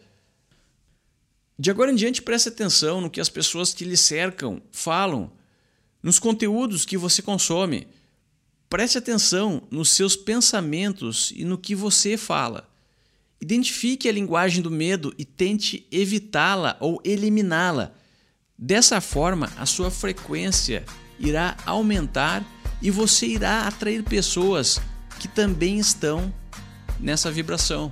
De 1.58 1.70
agora 1.70 1.90
em 1.90 1.94
diante, 1.94 2.20
preste 2.20 2.48
atenção 2.50 3.00
no 3.00 3.10
que 3.10 3.20
as 3.20 3.30
pessoas 3.30 3.72
que 3.72 3.84
lhe 3.84 3.96
cercam 3.96 4.60
falam, 4.70 5.32
nos 6.02 6.18
conteúdos 6.18 6.84
que 6.84 6.98
você 6.98 7.22
consome. 7.22 7.88
Preste 8.68 8.98
atenção 8.98 9.62
nos 9.70 9.90
seus 9.90 10.14
pensamentos 10.14 11.32
e 11.34 11.44
no 11.44 11.56
que 11.56 11.74
você 11.74 12.16
fala. 12.16 12.68
Identifique 13.40 14.08
a 14.08 14.12
linguagem 14.12 14.62
do 14.62 14.70
medo 14.70 15.14
e 15.16 15.24
tente 15.24 15.86
evitá-la 15.90 16.76
ou 16.80 17.00
eliminá-la. 17.04 17.92
Dessa 18.58 19.00
forma, 19.00 19.50
a 19.56 19.64
sua 19.66 19.90
frequência 19.90 20.84
irá 21.18 21.56
aumentar 21.64 22.44
e 22.82 22.90
você 22.90 23.26
irá 23.26 23.66
atrair 23.66 24.02
pessoas 24.02 24.80
que 25.18 25.28
também 25.28 25.78
estão 25.78 26.32
nessa 27.00 27.30
vibração. 27.30 27.90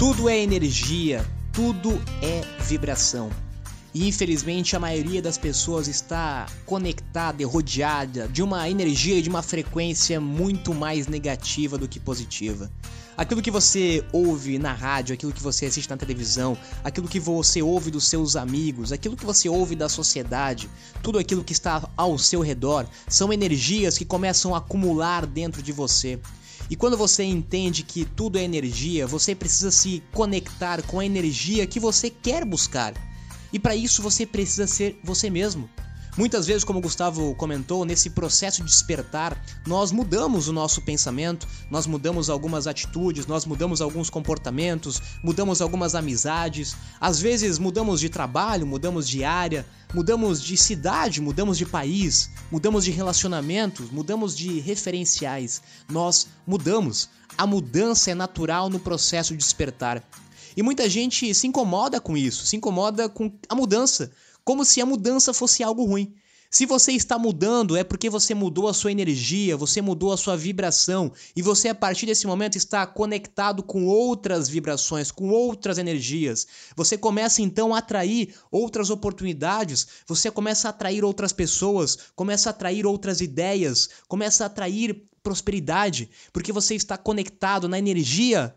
Tudo 0.00 0.30
é 0.30 0.38
energia, 0.38 1.22
tudo 1.52 1.90
é 2.22 2.40
vibração. 2.64 3.28
E 3.92 4.08
infelizmente 4.08 4.74
a 4.74 4.80
maioria 4.80 5.20
das 5.20 5.36
pessoas 5.36 5.88
está 5.88 6.46
conectada 6.64 7.42
e 7.42 7.44
rodeada 7.44 8.26
de 8.26 8.42
uma 8.42 8.66
energia 8.70 9.18
e 9.18 9.20
de 9.20 9.28
uma 9.28 9.42
frequência 9.42 10.18
muito 10.18 10.72
mais 10.72 11.06
negativa 11.06 11.76
do 11.76 11.86
que 11.86 12.00
positiva. 12.00 12.70
Aquilo 13.14 13.42
que 13.42 13.50
você 13.50 14.02
ouve 14.10 14.58
na 14.58 14.72
rádio, 14.72 15.12
aquilo 15.12 15.34
que 15.34 15.42
você 15.42 15.66
assiste 15.66 15.90
na 15.90 15.98
televisão, 15.98 16.56
aquilo 16.82 17.06
que 17.06 17.20
você 17.20 17.60
ouve 17.60 17.90
dos 17.90 18.08
seus 18.08 18.36
amigos, 18.36 18.92
aquilo 18.92 19.14
que 19.14 19.26
você 19.26 19.50
ouve 19.50 19.76
da 19.76 19.90
sociedade, 19.90 20.70
tudo 21.02 21.18
aquilo 21.18 21.44
que 21.44 21.52
está 21.52 21.86
ao 21.94 22.16
seu 22.16 22.40
redor, 22.40 22.86
são 23.06 23.30
energias 23.30 23.98
que 23.98 24.06
começam 24.06 24.54
a 24.54 24.58
acumular 24.58 25.26
dentro 25.26 25.62
de 25.62 25.72
você. 25.72 26.18
E 26.70 26.76
quando 26.76 26.96
você 26.96 27.24
entende 27.24 27.82
que 27.82 28.04
tudo 28.04 28.38
é 28.38 28.44
energia, 28.44 29.04
você 29.04 29.34
precisa 29.34 29.72
se 29.72 30.00
conectar 30.12 30.80
com 30.82 31.00
a 31.00 31.04
energia 31.04 31.66
que 31.66 31.80
você 31.80 32.08
quer 32.08 32.44
buscar. 32.44 32.94
E 33.52 33.58
para 33.58 33.74
isso 33.74 34.00
você 34.00 34.24
precisa 34.24 34.68
ser 34.68 34.96
você 35.02 35.28
mesmo. 35.28 35.68
Muitas 36.16 36.46
vezes, 36.46 36.64
como 36.64 36.80
o 36.80 36.82
Gustavo 36.82 37.34
comentou, 37.36 37.84
nesse 37.84 38.10
processo 38.10 38.62
de 38.62 38.68
despertar, 38.68 39.40
nós 39.66 39.92
mudamos 39.92 40.48
o 40.48 40.52
nosso 40.52 40.82
pensamento, 40.82 41.46
nós 41.70 41.86
mudamos 41.86 42.28
algumas 42.28 42.66
atitudes, 42.66 43.26
nós 43.26 43.46
mudamos 43.46 43.80
alguns 43.80 44.10
comportamentos, 44.10 45.00
mudamos 45.22 45.62
algumas 45.62 45.94
amizades, 45.94 46.74
às 47.00 47.20
vezes 47.20 47.58
mudamos 47.58 48.00
de 48.00 48.08
trabalho, 48.08 48.66
mudamos 48.66 49.08
de 49.08 49.22
área, 49.22 49.64
mudamos 49.94 50.42
de 50.42 50.56
cidade, 50.56 51.20
mudamos 51.20 51.56
de 51.56 51.64
país, 51.64 52.30
mudamos 52.50 52.84
de 52.84 52.90
relacionamentos, 52.90 53.90
mudamos 53.90 54.36
de 54.36 54.58
referenciais. 54.58 55.62
Nós 55.88 56.26
mudamos. 56.46 57.08
A 57.38 57.46
mudança 57.46 58.10
é 58.10 58.14
natural 58.14 58.68
no 58.68 58.80
processo 58.80 59.32
de 59.32 59.38
despertar. 59.38 60.02
E 60.56 60.62
muita 60.62 60.88
gente 60.90 61.32
se 61.32 61.46
incomoda 61.46 62.00
com 62.00 62.16
isso, 62.16 62.44
se 62.44 62.56
incomoda 62.56 63.08
com 63.08 63.32
a 63.48 63.54
mudança 63.54 64.10
como 64.44 64.64
se 64.64 64.80
a 64.80 64.86
mudança 64.86 65.32
fosse 65.32 65.62
algo 65.62 65.84
ruim. 65.84 66.14
Se 66.52 66.66
você 66.66 66.90
está 66.90 67.16
mudando, 67.16 67.76
é 67.76 67.84
porque 67.84 68.10
você 68.10 68.34
mudou 68.34 68.66
a 68.66 68.74
sua 68.74 68.90
energia, 68.90 69.56
você 69.56 69.80
mudou 69.80 70.12
a 70.12 70.16
sua 70.16 70.36
vibração 70.36 71.12
e 71.36 71.40
você 71.40 71.68
a 71.68 71.74
partir 71.76 72.06
desse 72.06 72.26
momento 72.26 72.56
está 72.58 72.84
conectado 72.84 73.62
com 73.62 73.86
outras 73.86 74.48
vibrações, 74.48 75.12
com 75.12 75.28
outras 75.28 75.78
energias. 75.78 76.48
Você 76.74 76.98
começa 76.98 77.40
então 77.40 77.72
a 77.72 77.78
atrair 77.78 78.34
outras 78.50 78.90
oportunidades, 78.90 79.86
você 80.08 80.28
começa 80.28 80.66
a 80.66 80.70
atrair 80.70 81.04
outras 81.04 81.32
pessoas, 81.32 81.96
começa 82.16 82.48
a 82.48 82.50
atrair 82.50 82.84
outras 82.84 83.20
ideias, 83.20 83.88
começa 84.08 84.42
a 84.42 84.46
atrair 84.48 85.08
prosperidade, 85.22 86.10
porque 86.32 86.50
você 86.52 86.74
está 86.74 86.98
conectado 86.98 87.68
na 87.68 87.78
energia 87.78 88.52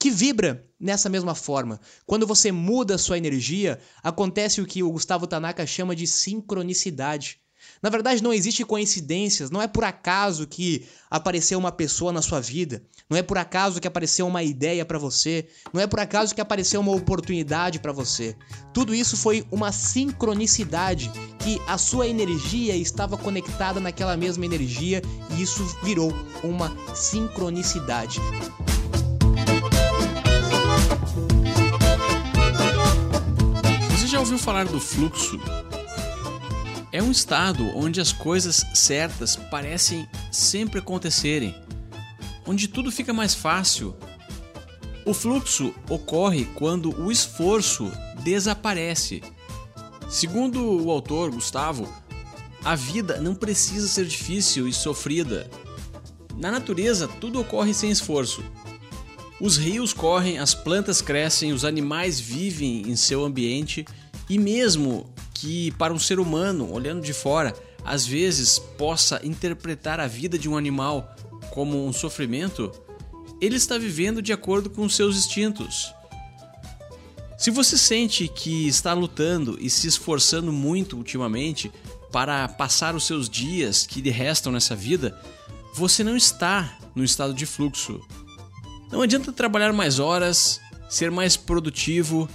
que 0.00 0.10
vibra 0.10 0.66
nessa 0.80 1.10
mesma 1.10 1.34
forma. 1.34 1.78
Quando 2.06 2.26
você 2.26 2.50
muda 2.50 2.94
a 2.94 2.98
sua 2.98 3.18
energia, 3.18 3.78
acontece 4.02 4.62
o 4.62 4.66
que 4.66 4.82
o 4.82 4.90
Gustavo 4.90 5.26
Tanaka 5.26 5.66
chama 5.66 5.94
de 5.94 6.06
sincronicidade. 6.06 7.38
Na 7.82 7.90
verdade, 7.90 8.22
não 8.22 8.32
existe 8.32 8.64
coincidências, 8.64 9.50
não 9.50 9.60
é 9.60 9.68
por 9.68 9.84
acaso 9.84 10.46
que 10.46 10.86
apareceu 11.10 11.58
uma 11.58 11.70
pessoa 11.70 12.10
na 12.12 12.22
sua 12.22 12.40
vida, 12.40 12.82
não 13.10 13.18
é 13.18 13.22
por 13.22 13.36
acaso 13.36 13.78
que 13.78 13.86
apareceu 13.86 14.26
uma 14.26 14.42
ideia 14.42 14.86
para 14.86 14.98
você, 14.98 15.46
não 15.72 15.82
é 15.82 15.86
por 15.86 16.00
acaso 16.00 16.34
que 16.34 16.40
apareceu 16.40 16.80
uma 16.80 16.92
oportunidade 16.92 17.78
para 17.78 17.92
você. 17.92 18.34
Tudo 18.72 18.94
isso 18.94 19.18
foi 19.18 19.46
uma 19.50 19.70
sincronicidade 19.70 21.10
que 21.38 21.60
a 21.66 21.76
sua 21.76 22.06
energia 22.06 22.74
estava 22.74 23.18
conectada 23.18 23.78
naquela 23.78 24.16
mesma 24.16 24.46
energia 24.46 25.02
e 25.36 25.42
isso 25.42 25.62
virou 25.82 26.10
uma 26.42 26.74
sincronicidade. 26.94 28.18
Ouviu 34.18 34.38
falar 34.38 34.66
do 34.66 34.80
fluxo? 34.80 35.38
É 36.92 37.00
um 37.02 37.10
estado 37.10 37.64
onde 37.76 38.00
as 38.00 38.12
coisas 38.12 38.64
certas 38.74 39.36
parecem 39.36 40.08
sempre 40.32 40.80
acontecerem, 40.80 41.54
onde 42.46 42.66
tudo 42.66 42.90
fica 42.90 43.12
mais 43.12 43.34
fácil. 43.34 43.94
O 45.06 45.14
fluxo 45.14 45.72
ocorre 45.88 46.46
quando 46.56 46.98
o 47.00 47.12
esforço 47.12 47.90
desaparece. 48.22 49.22
Segundo 50.08 50.82
o 50.82 50.90
autor 50.90 51.30
Gustavo, 51.30 51.88
a 52.64 52.74
vida 52.74 53.20
não 53.20 53.34
precisa 53.34 53.86
ser 53.86 54.06
difícil 54.06 54.66
e 54.66 54.72
sofrida. 54.72 55.48
Na 56.36 56.50
natureza, 56.50 57.06
tudo 57.06 57.40
ocorre 57.40 57.72
sem 57.72 57.90
esforço. 57.90 58.42
Os 59.40 59.56
rios 59.56 59.94
correm, 59.94 60.38
as 60.38 60.54
plantas 60.54 61.00
crescem, 61.00 61.52
os 61.52 61.64
animais 61.64 62.20
vivem 62.20 62.82
em 62.82 62.94
seu 62.94 63.24
ambiente 63.24 63.86
e 64.28 64.38
mesmo 64.38 65.12
que 65.32 65.70
para 65.72 65.94
um 65.94 65.98
ser 65.98 66.20
humano, 66.20 66.70
olhando 66.70 67.02
de 67.02 67.14
fora, 67.14 67.54
às 67.82 68.06
vezes 68.06 68.58
possa 68.58 69.20
interpretar 69.24 69.98
a 69.98 70.06
vida 70.06 70.38
de 70.38 70.48
um 70.48 70.56
animal 70.56 71.16
como 71.50 71.86
um 71.86 71.92
sofrimento, 71.92 72.70
ele 73.40 73.56
está 73.56 73.78
vivendo 73.78 74.20
de 74.20 74.32
acordo 74.32 74.68
com 74.68 74.86
seus 74.88 75.16
instintos. 75.16 75.92
Se 77.38 77.50
você 77.50 77.78
sente 77.78 78.28
que 78.28 78.68
está 78.68 78.92
lutando 78.92 79.56
e 79.58 79.70
se 79.70 79.86
esforçando 79.86 80.52
muito 80.52 80.98
ultimamente 80.98 81.72
para 82.12 82.46
passar 82.46 82.94
os 82.94 83.06
seus 83.06 83.30
dias 83.30 83.86
que 83.86 84.02
lhe 84.02 84.10
restam 84.10 84.52
nessa 84.52 84.76
vida, 84.76 85.18
você 85.74 86.04
não 86.04 86.16
está 86.16 86.78
no 86.94 87.02
estado 87.02 87.32
de 87.32 87.46
fluxo. 87.46 88.00
Não 88.90 89.02
adianta 89.02 89.32
trabalhar 89.32 89.72
mais 89.72 89.98
horas, 89.98 90.60
ser 90.88 91.10
mais 91.10 91.36
produtivo 91.36 92.28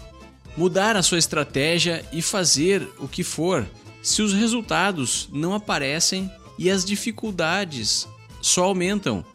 mudar 0.58 0.96
a 0.96 1.04
sua 1.04 1.18
estratégia 1.18 2.06
e 2.12 2.22
fazer 2.22 2.88
o 3.00 3.08
que 3.08 3.24
for 3.24 3.68
se 4.02 4.22
os 4.22 4.34
resultados 4.34 5.28
não 5.32 5.54
aparecem 5.54 6.32
e 6.58 6.70
as 6.70 6.86
dificuldades 6.86 8.08
só 8.42 8.66
aumentam. 8.66 9.26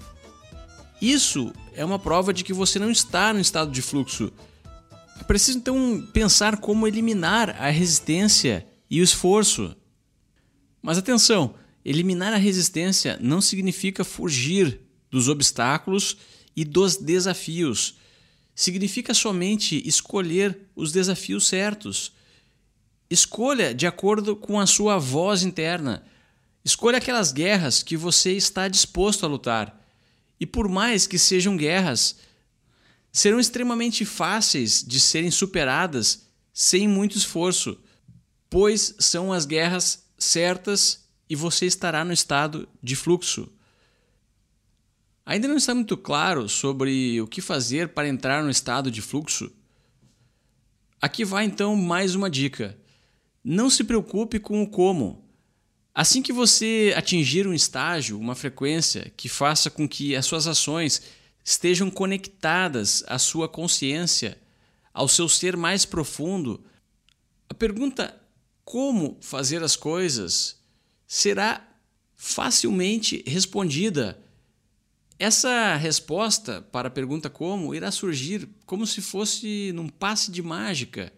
Isso 1.00 1.52
é 1.74 1.84
uma 1.84 1.98
prova 1.98 2.32
de 2.32 2.44
que 2.44 2.52
você 2.52 2.78
não 2.78 2.90
está 2.90 3.32
no 3.32 3.40
estado 3.40 3.70
de 3.70 3.82
fluxo. 3.82 4.32
É 5.18 5.24
preciso 5.24 5.58
então 5.58 6.06
pensar 6.12 6.56
como 6.58 6.86
eliminar 6.86 7.50
a 7.58 7.68
resistência 7.68 8.66
e 8.88 9.00
o 9.00 9.04
esforço. 9.04 9.76
Mas 10.80 10.96
atenção, 10.96 11.54
eliminar 11.84 12.32
a 12.32 12.38
resistência 12.38 13.18
não 13.20 13.40
significa 13.40 14.04
fugir 14.04 14.80
dos 15.10 15.28
obstáculos 15.28 16.16
e 16.54 16.64
dos 16.64 16.96
desafios 16.96 17.96
significa 18.54 19.14
somente 19.14 19.82
escolher 19.86 20.68
os 20.76 20.92
desafios 20.92 21.46
certos. 21.46 22.12
Escolha 23.08 23.74
de 23.74 23.86
acordo 23.86 24.36
com 24.36 24.60
a 24.60 24.66
sua 24.66 24.98
voz 24.98 25.42
interna. 25.42 26.04
Escolha 26.64 26.98
aquelas 26.98 27.32
guerras 27.32 27.82
que 27.82 27.96
você 27.96 28.32
está 28.32 28.68
disposto 28.68 29.24
a 29.24 29.28
lutar. 29.28 29.80
E 30.38 30.46
por 30.46 30.68
mais 30.68 31.06
que 31.06 31.18
sejam 31.18 31.56
guerras, 31.56 32.16
serão 33.12 33.40
extremamente 33.40 34.04
fáceis 34.04 34.84
de 34.86 35.00
serem 35.00 35.30
superadas 35.30 36.26
sem 36.52 36.86
muito 36.86 37.16
esforço, 37.16 37.78
pois 38.48 38.94
são 38.98 39.32
as 39.32 39.46
guerras 39.46 40.04
certas 40.18 41.04
e 41.28 41.34
você 41.34 41.66
estará 41.66 42.04
no 42.04 42.12
estado 42.12 42.68
de 42.82 42.94
fluxo. 42.94 43.50
Ainda 45.24 45.46
não 45.46 45.56
está 45.56 45.74
muito 45.74 45.96
claro 45.96 46.48
sobre 46.48 47.20
o 47.20 47.26
que 47.26 47.40
fazer 47.40 47.90
para 47.90 48.08
entrar 48.08 48.42
no 48.42 48.50
estado 48.50 48.90
de 48.90 49.02
fluxo? 49.02 49.52
Aqui 51.00 51.24
vai 51.24 51.44
então 51.44 51.76
mais 51.76 52.14
uma 52.14 52.28
dica. 52.28 52.76
Não 53.42 53.70
se 53.70 53.84
preocupe 53.84 54.38
com 54.38 54.62
o 54.62 54.68
como. 54.68 55.24
Assim 55.94 56.22
que 56.22 56.32
você 56.32 56.94
atingir 56.96 57.46
um 57.46 57.54
estágio, 57.54 58.18
uma 58.18 58.34
frequência 58.34 59.12
que 59.16 59.28
faça 59.28 59.70
com 59.70 59.88
que 59.88 60.14
as 60.14 60.26
suas 60.26 60.46
ações 60.46 61.02
estejam 61.44 61.90
conectadas 61.90 63.02
à 63.06 63.18
sua 63.18 63.48
consciência, 63.48 64.38
ao 64.92 65.08
seu 65.08 65.28
ser 65.28 65.56
mais 65.56 65.84
profundo, 65.84 66.64
a 67.48 67.54
pergunta 67.54 68.14
como 68.64 69.18
fazer 69.20 69.62
as 69.62 69.74
coisas 69.74 70.58
será 71.06 71.66
facilmente 72.14 73.24
respondida. 73.26 74.22
Essa 75.20 75.76
resposta 75.76 76.62
para 76.72 76.88
a 76.88 76.90
pergunta 76.90 77.28
como 77.28 77.74
irá 77.74 77.90
surgir 77.90 78.48
como 78.64 78.86
se 78.86 79.02
fosse 79.02 79.70
num 79.74 79.86
passe 79.86 80.30
de 80.30 80.40
mágica, 80.40 81.12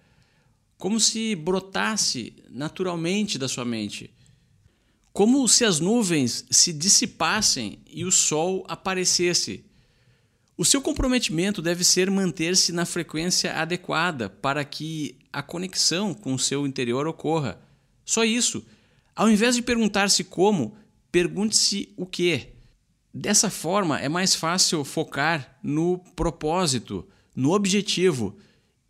como 0.76 0.98
se 0.98 1.36
brotasse 1.36 2.34
naturalmente 2.50 3.38
da 3.38 3.46
sua 3.46 3.64
mente, 3.64 4.12
como 5.12 5.46
se 5.46 5.64
as 5.64 5.78
nuvens 5.78 6.44
se 6.50 6.72
dissipassem 6.72 7.78
e 7.88 8.04
o 8.04 8.10
sol 8.10 8.64
aparecesse. 8.66 9.64
O 10.58 10.64
seu 10.64 10.82
comprometimento 10.82 11.62
deve 11.62 11.84
ser 11.84 12.10
manter-se 12.10 12.72
na 12.72 12.84
frequência 12.84 13.54
adequada 13.54 14.28
para 14.28 14.64
que 14.64 15.16
a 15.32 15.44
conexão 15.44 16.12
com 16.12 16.34
o 16.34 16.38
seu 16.40 16.66
interior 16.66 17.06
ocorra. 17.06 17.60
Só 18.04 18.24
isso. 18.24 18.66
Ao 19.14 19.30
invés 19.30 19.54
de 19.54 19.62
perguntar-se 19.62 20.24
como, 20.24 20.76
pergunte-se 21.12 21.92
o 21.96 22.04
que. 22.04 22.51
Dessa 23.14 23.51
forma, 23.51 24.01
é 24.01 24.09
mais 24.09 24.35
fácil 24.35 24.85
focar 24.85 25.59
no 25.62 25.98
propósito, 26.16 27.07
no 27.37 27.53
objetivo, 27.53 28.38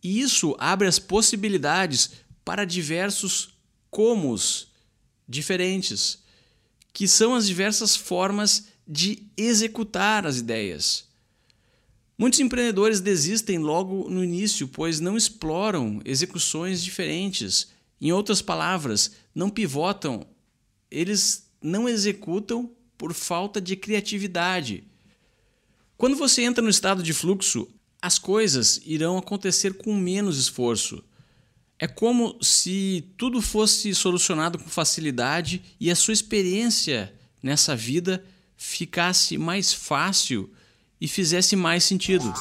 e 0.03 0.21
isso 0.21 0.55
abre 0.59 0.87
as 0.87 0.99
possibilidades 0.99 2.13
para 2.45 2.65
diversos 2.65 3.59
comos 3.91 4.69
diferentes, 5.29 6.23
que 6.93 7.09
são 7.09 7.35
as 7.35 7.47
diversas 7.47 7.97
formas 7.97 8.69
de 8.87 9.27
executar 9.37 10.27
as 10.27 10.39
ideias. 10.39 11.09
Muitos 12.17 12.39
empreendedores 12.41 13.01
desistem 13.01 13.59
logo 13.59 14.09
no 14.09 14.23
início, 14.23 14.69
pois 14.69 15.01
não 15.01 15.17
exploram 15.17 16.01
execuções 16.05 16.83
diferentes. 16.83 17.69
Em 18.01 18.13
outras 18.13 18.41
palavras, 18.41 19.13
não 19.35 19.51
pivotam, 19.51 20.27
eles 20.91 21.49
não 21.61 21.89
executam 21.89 22.71
por 23.03 23.13
falta 23.13 23.61
de 23.61 23.75
criatividade. 23.75 24.85
Quando 25.97 26.15
você 26.15 26.43
entra 26.43 26.63
no 26.63 26.71
estado 26.71 27.03
de 27.03 27.13
fluxo, 27.13 27.67
as 28.01 28.17
coisas 28.17 28.81
irão 28.87 29.19
acontecer 29.19 29.75
com 29.75 29.93
menos 29.93 30.39
esforço. 30.39 31.03
É 31.81 31.89
como 31.89 32.39
se 32.41 33.05
tudo 33.19 33.43
fosse 33.43 33.93
solucionado 33.93 34.57
com 34.57 34.69
facilidade 34.69 35.65
e 35.81 35.91
a 35.91 35.97
sua 35.97 36.15
experiência 36.15 37.13
nessa 37.43 37.75
vida 37.75 38.25
ficasse 38.57 39.37
mais 39.37 39.73
fácil 39.73 40.49
e 41.01 41.09
fizesse 41.09 41.57
mais 41.57 41.83
sentido. 41.83 42.33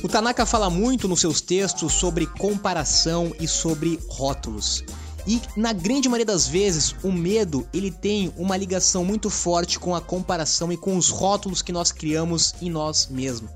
O 0.00 0.08
Tanaka 0.08 0.46
fala 0.46 0.70
muito 0.70 1.08
nos 1.08 1.18
seus 1.18 1.40
textos 1.40 1.92
sobre 1.94 2.24
comparação 2.24 3.34
e 3.40 3.48
sobre 3.48 3.98
rótulos. 4.06 4.84
E 5.26 5.42
na 5.56 5.72
grande 5.72 6.08
maioria 6.08 6.24
das 6.24 6.46
vezes, 6.46 6.94
o 7.02 7.10
medo 7.10 7.66
ele 7.74 7.90
tem 7.90 8.32
uma 8.36 8.56
ligação 8.56 9.04
muito 9.04 9.28
forte 9.28 9.78
com 9.78 9.94
a 9.94 10.00
comparação 10.00 10.72
e 10.72 10.76
com 10.76 10.96
os 10.96 11.10
rótulos 11.10 11.62
que 11.62 11.72
nós 11.72 11.90
criamos 11.90 12.54
em 12.62 12.70
nós 12.70 13.08
mesmos. 13.08 13.50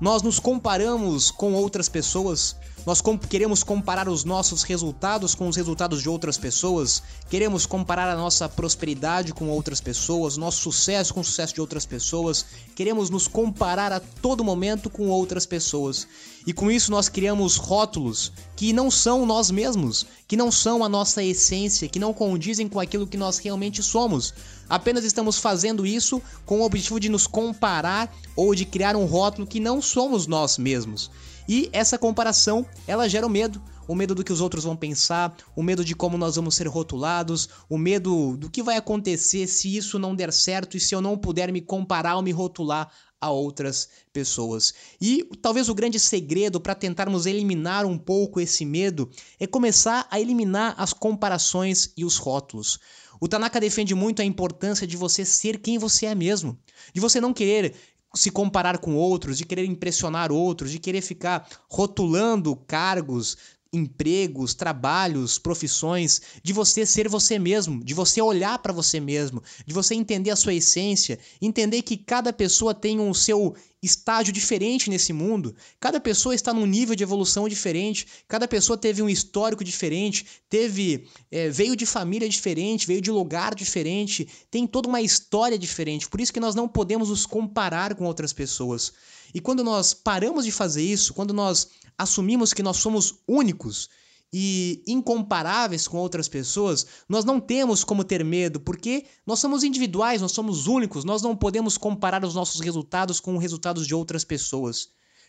Nós 0.00 0.22
nos 0.22 0.40
comparamos 0.40 1.30
com 1.30 1.54
outras 1.54 1.88
pessoas, 1.88 2.56
nós 2.86 3.02
queremos 3.30 3.62
comparar 3.62 4.08
os 4.08 4.24
nossos 4.24 4.62
resultados 4.62 5.34
com 5.34 5.48
os 5.48 5.56
resultados 5.56 6.02
de 6.02 6.08
outras 6.08 6.36
pessoas, 6.36 7.02
queremos 7.30 7.64
comparar 7.64 8.10
a 8.10 8.16
nossa 8.16 8.46
prosperidade 8.48 9.32
com 9.32 9.48
outras 9.48 9.80
pessoas, 9.80 10.36
nosso 10.36 10.60
sucesso 10.60 11.14
com 11.14 11.20
o 11.20 11.24
sucesso 11.24 11.54
de 11.54 11.60
outras 11.62 11.86
pessoas, 11.86 12.44
queremos 12.74 13.08
nos 13.08 13.26
comparar 13.26 13.90
a 13.90 14.00
todo 14.00 14.44
momento 14.44 14.90
com 14.90 15.08
outras 15.08 15.46
pessoas. 15.46 16.06
E 16.46 16.52
com 16.52 16.70
isso 16.70 16.90
nós 16.90 17.08
criamos 17.08 17.56
rótulos 17.56 18.30
que 18.54 18.72
não 18.72 18.90
são 18.90 19.24
nós 19.24 19.50
mesmos, 19.50 20.06
que 20.28 20.36
não 20.36 20.52
são 20.52 20.84
a 20.84 20.88
nossa 20.88 21.22
essência, 21.22 21.88
que 21.88 21.98
não 21.98 22.12
condizem 22.12 22.68
com 22.68 22.78
aquilo 22.78 23.06
que 23.06 23.16
nós 23.16 23.38
realmente 23.38 23.82
somos. 23.82 24.34
Apenas 24.68 25.04
estamos 25.04 25.38
fazendo 25.38 25.86
isso 25.86 26.20
com 26.44 26.60
o 26.60 26.64
objetivo 26.64 27.00
de 27.00 27.08
nos 27.08 27.26
comparar 27.26 28.14
ou 28.36 28.54
de 28.54 28.66
criar 28.66 28.94
um 28.94 29.06
rótulo 29.06 29.46
que 29.46 29.58
não 29.58 29.80
somos 29.80 30.26
nós 30.26 30.58
mesmos. 30.58 31.10
E 31.48 31.68
essa 31.72 31.98
comparação, 31.98 32.66
ela 32.86 33.08
gera 33.08 33.26
o 33.26 33.30
medo, 33.30 33.62
o 33.86 33.94
medo 33.94 34.14
do 34.14 34.24
que 34.24 34.32
os 34.32 34.40
outros 34.40 34.64
vão 34.64 34.74
pensar, 34.74 35.36
o 35.54 35.62
medo 35.62 35.84
de 35.84 35.94
como 35.94 36.16
nós 36.16 36.36
vamos 36.36 36.54
ser 36.54 36.66
rotulados, 36.66 37.48
o 37.68 37.76
medo 37.76 38.36
do 38.36 38.48
que 38.50 38.62
vai 38.62 38.76
acontecer 38.76 39.46
se 39.46 39.76
isso 39.76 39.98
não 39.98 40.14
der 40.14 40.32
certo 40.32 40.76
e 40.76 40.80
se 40.80 40.94
eu 40.94 41.02
não 41.02 41.18
puder 41.18 41.52
me 41.52 41.60
comparar 41.60 42.16
ou 42.16 42.22
me 42.22 42.32
rotular 42.32 42.90
a 43.20 43.30
outras 43.30 43.88
pessoas. 44.12 44.74
E 45.00 45.24
talvez 45.40 45.68
o 45.68 45.74
grande 45.74 45.98
segredo 45.98 46.60
para 46.60 46.74
tentarmos 46.74 47.26
eliminar 47.26 47.86
um 47.86 47.98
pouco 47.98 48.40
esse 48.40 48.64
medo 48.64 49.10
é 49.38 49.46
começar 49.46 50.06
a 50.10 50.20
eliminar 50.20 50.74
as 50.78 50.92
comparações 50.92 51.92
e 51.96 52.04
os 52.04 52.16
rótulos. 52.16 52.78
O 53.20 53.28
Tanaka 53.28 53.60
defende 53.60 53.94
muito 53.94 54.20
a 54.20 54.24
importância 54.24 54.86
de 54.86 54.96
você 54.96 55.24
ser 55.24 55.58
quem 55.58 55.78
você 55.78 56.06
é 56.06 56.14
mesmo, 56.14 56.58
de 56.92 57.00
você 57.00 57.20
não 57.20 57.32
querer 57.32 57.74
se 58.14 58.30
comparar 58.30 58.78
com 58.78 58.94
outros, 58.94 59.36
de 59.36 59.44
querer 59.44 59.64
impressionar 59.64 60.30
outros, 60.30 60.70
de 60.70 60.78
querer 60.78 61.00
ficar 61.00 61.48
rotulando 61.68 62.54
cargos, 62.54 63.36
empregos, 63.72 64.54
trabalhos, 64.54 65.38
profissões, 65.38 66.20
de 66.42 66.52
você 66.52 66.86
ser 66.86 67.08
você 67.08 67.38
mesmo, 67.38 67.82
de 67.82 67.92
você 67.92 68.22
olhar 68.22 68.58
para 68.60 68.72
você 68.72 69.00
mesmo, 69.00 69.42
de 69.66 69.74
você 69.74 69.94
entender 69.94 70.30
a 70.30 70.36
sua 70.36 70.54
essência, 70.54 71.18
entender 71.42 71.82
que 71.82 71.96
cada 71.96 72.32
pessoa 72.32 72.72
tem 72.72 73.00
um 73.00 73.12
seu 73.12 73.54
estágio 73.84 74.32
diferente 74.32 74.88
nesse 74.88 75.12
mundo. 75.12 75.54
Cada 75.78 76.00
pessoa 76.00 76.34
está 76.34 76.52
num 76.52 76.66
nível 76.66 76.94
de 76.94 77.02
evolução 77.02 77.48
diferente, 77.48 78.06
cada 78.26 78.48
pessoa 78.48 78.76
teve 78.76 79.02
um 79.02 79.08
histórico 79.08 79.62
diferente, 79.62 80.26
teve 80.48 81.06
é, 81.30 81.48
veio 81.50 81.76
de 81.76 81.86
família 81.86 82.28
diferente, 82.28 82.86
veio 82.86 83.00
de 83.00 83.10
lugar 83.10 83.54
diferente, 83.54 84.28
tem 84.50 84.66
toda 84.66 84.88
uma 84.88 85.00
história 85.00 85.58
diferente. 85.58 86.08
Por 86.08 86.20
isso 86.20 86.32
que 86.32 86.40
nós 86.40 86.54
não 86.54 86.68
podemos 86.68 87.10
nos 87.10 87.26
comparar 87.26 87.94
com 87.94 88.04
outras 88.04 88.32
pessoas. 88.32 88.92
E 89.34 89.40
quando 89.40 89.64
nós 89.64 89.92
paramos 89.92 90.44
de 90.44 90.52
fazer 90.52 90.82
isso, 90.82 91.12
quando 91.12 91.34
nós 91.34 91.68
assumimos 91.98 92.52
que 92.52 92.62
nós 92.62 92.76
somos 92.76 93.16
únicos 93.26 93.88
e 94.36 94.82
incomparáveis 94.88 95.86
com 95.86 95.96
outras 95.96 96.28
pessoas, 96.28 96.84
nós 97.08 97.24
não 97.24 97.38
temos 97.38 97.84
como 97.84 98.02
ter 98.02 98.24
medo, 98.24 98.58
porque 98.58 99.04
nós 99.24 99.38
somos 99.38 99.62
individuais, 99.62 100.20
nós 100.20 100.32
somos 100.32 100.66
únicos, 100.66 101.04
nós 101.04 101.22
não 101.22 101.36
podemos 101.36 101.78
comparar 101.78 102.24
os 102.24 102.34
nossos 102.34 102.60
resultados 102.60 103.20
com 103.20 103.36
os 103.36 103.40
resultados 103.40 103.86
de 103.86 103.94
outras 103.94 104.24
pessoas. 104.24 104.88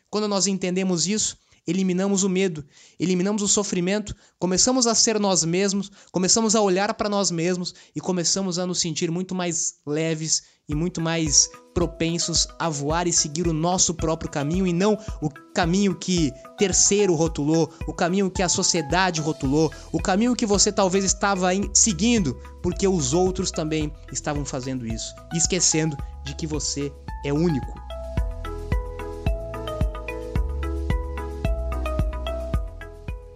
Quando 0.10 0.28
nós 0.28 0.48
entendemos 0.48 1.06
isso, 1.06 1.38
eliminamos 1.67 2.23
o 2.23 2.30
medo, 2.30 2.63
eliminamos 2.99 3.41
o 3.41 3.47
sofrimento, 3.47 4.15
começamos 4.39 4.88
a 4.88 4.95
ser 4.95 5.19
nós 5.19 5.43
mesmos, 5.43 5.91
começamos 6.12 6.56
a 6.56 6.62
olhar 6.62 6.93
para 6.93 7.10
nós 7.10 7.32
mesmos 7.32 7.73
e 7.95 7.99
começamos 7.99 8.60
a 8.60 8.65
nos 8.65 8.80
sentir 8.80 9.10
muito 9.10 9.34
mais 9.34 9.75
leves 9.86 10.43
e 10.67 10.73
muito 10.73 10.99
mais 10.99 11.49
propensos 11.73 12.47
a 12.58 12.69
voar 12.69 13.08
e 13.08 13.13
seguir 13.13 13.47
o 13.47 13.54
nosso 13.54 13.93
próprio 13.93 14.32
caminho 14.32 14.65
e 14.65 14.73
não 14.73 14.97
o 15.21 15.30
caminho 15.54 15.95
que 15.95 16.32
terceiro 16.58 17.13
rotulou, 17.13 17.71
o 17.88 17.93
caminho 17.93 18.32
que 18.32 18.41
a 18.41 18.49
sociedade 18.49 19.21
rotulou, 19.21 19.71
o 19.91 20.01
caminho 20.01 20.36
que 20.36 20.45
você 20.45 20.71
talvez 20.71 21.04
estava 21.04 21.49
seguindo 21.73 22.36
porque 22.63 22.88
os 22.88 23.13
outros 23.13 23.51
também 23.51 23.93
estavam 24.12 24.45
fazendo 24.45 24.88
isso, 24.88 25.13
esquecendo 25.34 25.97
de 26.23 26.34
que 26.36 26.47
você 26.47 26.91
é 27.23 27.32
único. 27.32 27.85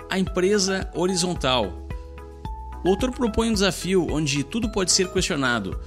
A 0.10 0.18
empresa 0.18 0.90
horizontal. 0.94 1.88
O 2.84 2.90
autor 2.90 3.12
propõe 3.12 3.50
um 3.50 3.54
desafio 3.54 4.08
onde 4.10 4.44
tudo 4.44 4.72
pode 4.72 4.92
ser 4.92 5.12
questionado. 5.12 5.80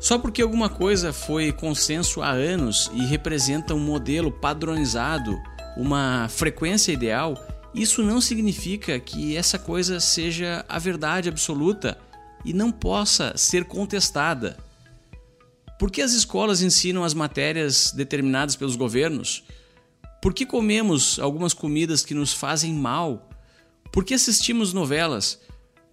Só 0.00 0.18
porque 0.18 0.40
alguma 0.40 0.68
coisa 0.68 1.12
foi 1.12 1.50
consenso 1.52 2.22
há 2.22 2.30
anos 2.30 2.90
e 2.94 3.04
representa 3.04 3.74
um 3.74 3.80
modelo 3.80 4.30
padronizado, 4.30 5.36
uma 5.76 6.28
frequência 6.28 6.92
ideal, 6.92 7.34
isso 7.74 8.02
não 8.02 8.20
significa 8.20 8.98
que 8.98 9.36
essa 9.36 9.58
coisa 9.58 10.00
seja 10.00 10.64
a 10.68 10.78
verdade 10.78 11.28
absoluta 11.28 11.98
e 12.44 12.52
não 12.52 12.70
possa 12.70 13.36
ser 13.36 13.64
contestada. 13.64 14.56
Por 15.78 15.90
que 15.90 16.02
as 16.02 16.12
escolas 16.12 16.62
ensinam 16.62 17.04
as 17.04 17.14
matérias 17.14 17.92
determinadas 17.92 18.56
pelos 18.56 18.74
governos? 18.74 19.44
Por 20.20 20.34
que 20.34 20.46
comemos 20.46 21.18
algumas 21.20 21.52
comidas 21.52 22.04
que 22.04 22.14
nos 22.14 22.32
fazem 22.32 22.72
mal 22.72 23.27
por 23.92 24.04
que 24.04 24.14
assistimos 24.14 24.72
novelas? 24.72 25.40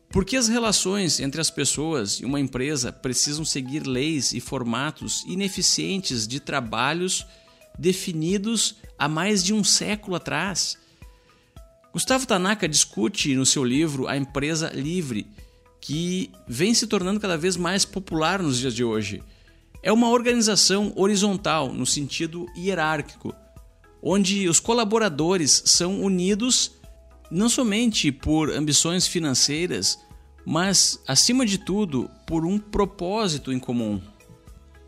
Por 0.09 0.23
que 0.23 0.37
as 0.37 0.47
relações 0.47 1.19
entre 1.19 1.41
as 1.41 1.49
pessoas 1.49 2.19
e 2.19 2.25
uma 2.25 2.39
empresa 2.39 2.91
precisam 2.91 3.43
seguir 3.43 3.85
leis 3.85 4.33
e 4.33 4.39
formatos 4.39 5.23
ineficientes 5.27 6.27
de 6.27 6.39
trabalhos 6.39 7.25
definidos 7.77 8.75
há 8.97 9.07
mais 9.07 9.43
de 9.43 9.53
um 9.53 9.63
século 9.63 10.15
atrás? 10.15 10.77
Gustavo 11.91 12.27
Tanaka 12.27 12.67
discute 12.67 13.35
no 13.35 13.45
seu 13.45 13.63
livro 13.63 14.07
A 14.07 14.17
Empresa 14.17 14.69
Livre, 14.69 15.27
que 15.81 16.31
vem 16.47 16.73
se 16.73 16.87
tornando 16.87 17.19
cada 17.19 17.37
vez 17.37 17.57
mais 17.57 17.85
popular 17.85 18.41
nos 18.41 18.59
dias 18.59 18.73
de 18.73 18.83
hoje. 18.83 19.23
É 19.81 19.91
uma 19.91 20.09
organização 20.09 20.91
horizontal, 20.95 21.73
no 21.73 21.85
sentido 21.85 22.45
hierárquico 22.57 23.33
onde 24.07 24.47
os 24.47 24.59
colaboradores 24.59 25.63
são 25.65 26.03
unidos 26.03 26.73
não 27.29 27.49
somente 27.49 28.11
por 28.11 28.49
ambições 28.49 29.07
financeiras, 29.07 29.99
mas, 30.45 31.01
acima 31.07 31.45
de 31.45 31.57
tudo, 31.57 32.09
por 32.27 32.45
um 32.45 32.59
propósito 32.59 33.51
em 33.51 33.59
comum. 33.59 33.99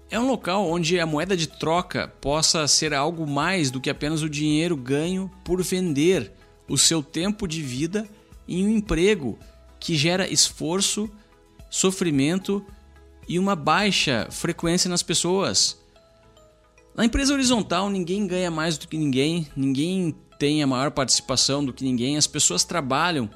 É 0.09 0.19
um 0.19 0.27
local 0.27 0.69
onde 0.69 0.99
a 0.99 1.05
moeda 1.05 1.35
de 1.35 1.47
troca 1.47 2.07
possa 2.07 2.67
ser 2.67 2.93
algo 2.93 3.27
mais 3.27 3.69
do 3.69 3.81
que 3.81 3.89
apenas 3.89 4.21
o 4.21 4.29
dinheiro 4.29 4.77
ganho 4.77 5.29
por 5.43 5.61
vender 5.61 6.31
o 6.69 6.77
seu 6.77 7.03
tempo 7.03 7.47
de 7.47 7.61
vida 7.61 8.07
em 8.47 8.65
um 8.65 8.69
emprego 8.69 9.37
que 9.79 9.95
gera 9.95 10.31
esforço, 10.31 11.09
sofrimento 11.69 12.65
e 13.27 13.37
uma 13.37 13.55
baixa 13.55 14.27
frequência 14.31 14.89
nas 14.89 15.03
pessoas. 15.03 15.77
Na 16.95 17.03
empresa 17.03 17.33
horizontal, 17.33 17.89
ninguém 17.89 18.25
ganha 18.25 18.49
mais 18.49 18.77
do 18.77 18.87
que 18.87 18.97
ninguém, 18.97 19.47
ninguém 19.55 20.15
tem 20.37 20.61
a 20.61 20.67
maior 20.67 20.91
participação 20.91 21.63
do 21.63 21.73
que 21.73 21.83
ninguém, 21.83 22.17
as 22.17 22.27
pessoas 22.27 22.63
trabalham 22.63 23.29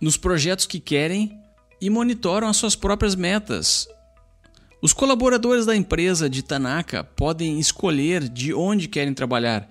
nos 0.00 0.16
projetos 0.16 0.66
que 0.66 0.80
querem 0.80 1.38
e 1.80 1.88
monitoram 1.88 2.48
as 2.48 2.56
suas 2.56 2.74
próprias 2.74 3.14
metas. 3.14 3.88
Os 4.80 4.92
colaboradores 4.92 5.66
da 5.66 5.74
empresa 5.74 6.30
de 6.30 6.42
Tanaka 6.42 7.02
podem 7.02 7.58
escolher 7.58 8.28
de 8.28 8.54
onde 8.54 8.86
querem 8.86 9.12
trabalhar. 9.12 9.68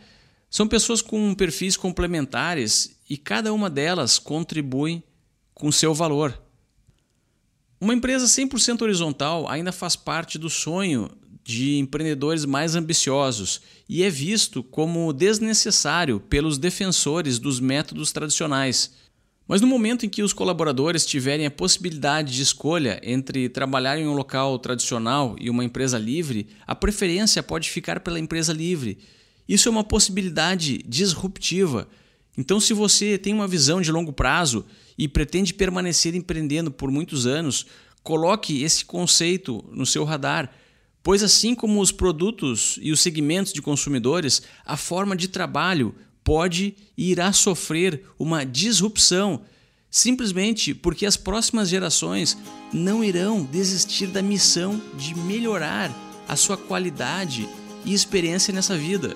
São 0.50 0.68
pessoas 0.68 1.02
com 1.02 1.34
perfis 1.34 1.78
complementares 1.78 2.98
e 3.10 3.18
cada 3.18 3.54
uma 3.54 3.70
delas 3.70 4.20
contribui 4.20 5.04
com 5.54 5.72
seu 5.72 5.94
valor. 5.94 6.42
Uma 7.80 7.94
empresa 7.94 8.26
100% 8.26 8.82
horizontal 8.82 9.48
ainda 9.50 9.72
faz 9.72 9.96
parte 9.96 10.38
do 10.38 10.50
sonho 10.50 11.10
de 11.48 11.78
empreendedores 11.78 12.44
mais 12.44 12.76
ambiciosos 12.76 13.62
e 13.88 14.04
é 14.04 14.10
visto 14.10 14.62
como 14.62 15.14
desnecessário 15.14 16.20
pelos 16.20 16.58
defensores 16.58 17.40
dos 17.40 17.62
métodos 17.62 18.12
tradicionais. 18.12 18.92
Mas 19.48 19.62
no 19.62 19.68
momento 19.68 20.06
em 20.06 20.10
que 20.10 20.22
os 20.22 20.34
colaboradores 20.34 21.06
tiverem 21.06 21.46
a 21.46 21.52
possibilidade 21.52 22.34
de 22.34 22.42
escolha 22.42 23.00
entre 23.02 23.48
trabalhar 23.48 23.98
em 23.98 24.06
um 24.06 24.14
local 24.14 24.60
tradicional 24.60 25.38
e 25.40 25.50
uma 25.50 25.64
empresa 25.64 25.98
livre, 25.98 26.48
a 26.68 26.76
preferência 26.76 27.42
pode 27.42 27.70
ficar 27.70 28.02
pela 28.02 28.20
empresa 28.20 28.52
livre. 28.52 28.98
Isso 29.48 29.70
é 29.70 29.72
uma 29.72 29.86
possibilidade 29.86 30.80
disruptiva. 30.86 31.88
Então, 32.38 32.60
se 32.60 32.74
você 32.74 33.18
tem 33.18 33.34
uma 33.34 33.48
visão 33.48 33.80
de 33.80 33.90
longo 33.90 34.12
prazo 34.12 34.66
e 34.98 35.08
pretende 35.08 35.54
permanecer 35.54 36.14
empreendendo 36.14 36.70
por 36.70 36.92
muitos 36.92 37.26
anos, 37.26 37.68
coloque 38.04 38.64
esse 38.64 38.84
conceito 38.84 39.64
no 39.72 39.86
seu 39.86 40.04
radar, 40.04 40.52
pois 41.08 41.24
assim 41.24 41.56
como 41.56 41.80
os 41.80 41.90
produtos 41.90 42.78
e 42.82 42.92
os 42.92 43.00
segmentos 43.00 43.54
de 43.54 43.62
consumidores, 43.62 44.42
a 44.66 44.76
forma 44.76 45.16
de 45.16 45.30
trabalho 45.30 45.96
pode 46.22 46.76
e 46.98 47.12
irá 47.12 47.32
sofrer 47.32 48.04
uma 48.20 48.46
disrupção, 48.46 49.40
simplesmente 49.90 50.74
porque 50.74 51.06
as 51.06 51.16
próximas 51.16 51.70
gerações 51.70 52.38
não 52.74 53.02
irão 53.02 53.42
desistir 53.42 54.08
da 54.08 54.22
missão 54.22 54.82
de 54.98 55.16
melhorar 55.16 55.96
a 56.28 56.36
sua 56.36 56.58
qualidade 56.58 57.48
e 57.86 57.94
experiência 57.94 58.54
nessa 58.54 58.78
vida. 58.78 59.16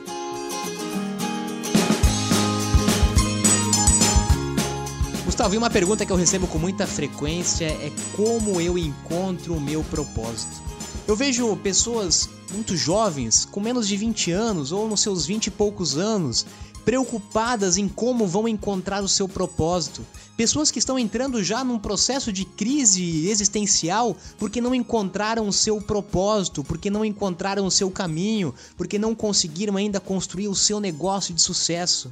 Gustavo, 5.26 5.56
e 5.56 5.58
uma 5.58 5.70
pergunta 5.70 6.06
que 6.06 6.12
eu 6.14 6.16
recebo 6.16 6.48
com 6.48 6.58
muita 6.58 6.88
frequência 6.88 7.66
é 7.66 7.92
como 8.16 8.62
eu 8.62 8.78
encontro 8.78 9.54
o 9.54 9.60
meu 9.60 9.84
propósito. 9.84 10.71
Eu 11.12 11.16
vejo 11.18 11.58
pessoas 11.58 12.30
muito 12.54 12.78
jovens, 12.78 13.44
com 13.44 13.60
menos 13.60 13.86
de 13.86 13.98
20 13.98 14.32
anos 14.32 14.72
ou 14.72 14.88
nos 14.88 15.02
seus 15.02 15.26
20 15.26 15.48
e 15.48 15.52
poucos 15.52 15.98
anos, 15.98 16.46
preocupadas 16.86 17.76
em 17.76 17.86
como 17.90 18.26
vão 18.26 18.48
encontrar 18.48 19.04
o 19.04 19.10
seu 19.10 19.28
propósito. 19.28 20.08
Pessoas 20.38 20.72
que 20.72 20.80
estão 20.80 20.98
entrando 20.98 21.44
já 21.44 21.66
num 21.66 21.78
processo 21.78 22.32
de 22.32 22.46
crise 22.46 23.28
existencial 23.28 24.16
porque 24.38 24.62
não 24.62 24.74
encontraram 24.74 25.50
o 25.50 25.52
seu 25.52 25.82
propósito, 25.82 26.64
porque 26.64 26.90
não 26.90 27.04
encontraram 27.04 27.66
o 27.66 27.72
seu 27.72 27.92
caminho, 27.92 28.56
porque 28.78 28.98
não 28.98 29.14
conseguiram 29.14 29.76
ainda 29.76 30.00
construir 30.00 30.48
o 30.48 30.56
seu 30.56 30.80
negócio 30.80 31.34
de 31.34 31.42
sucesso. 31.42 32.10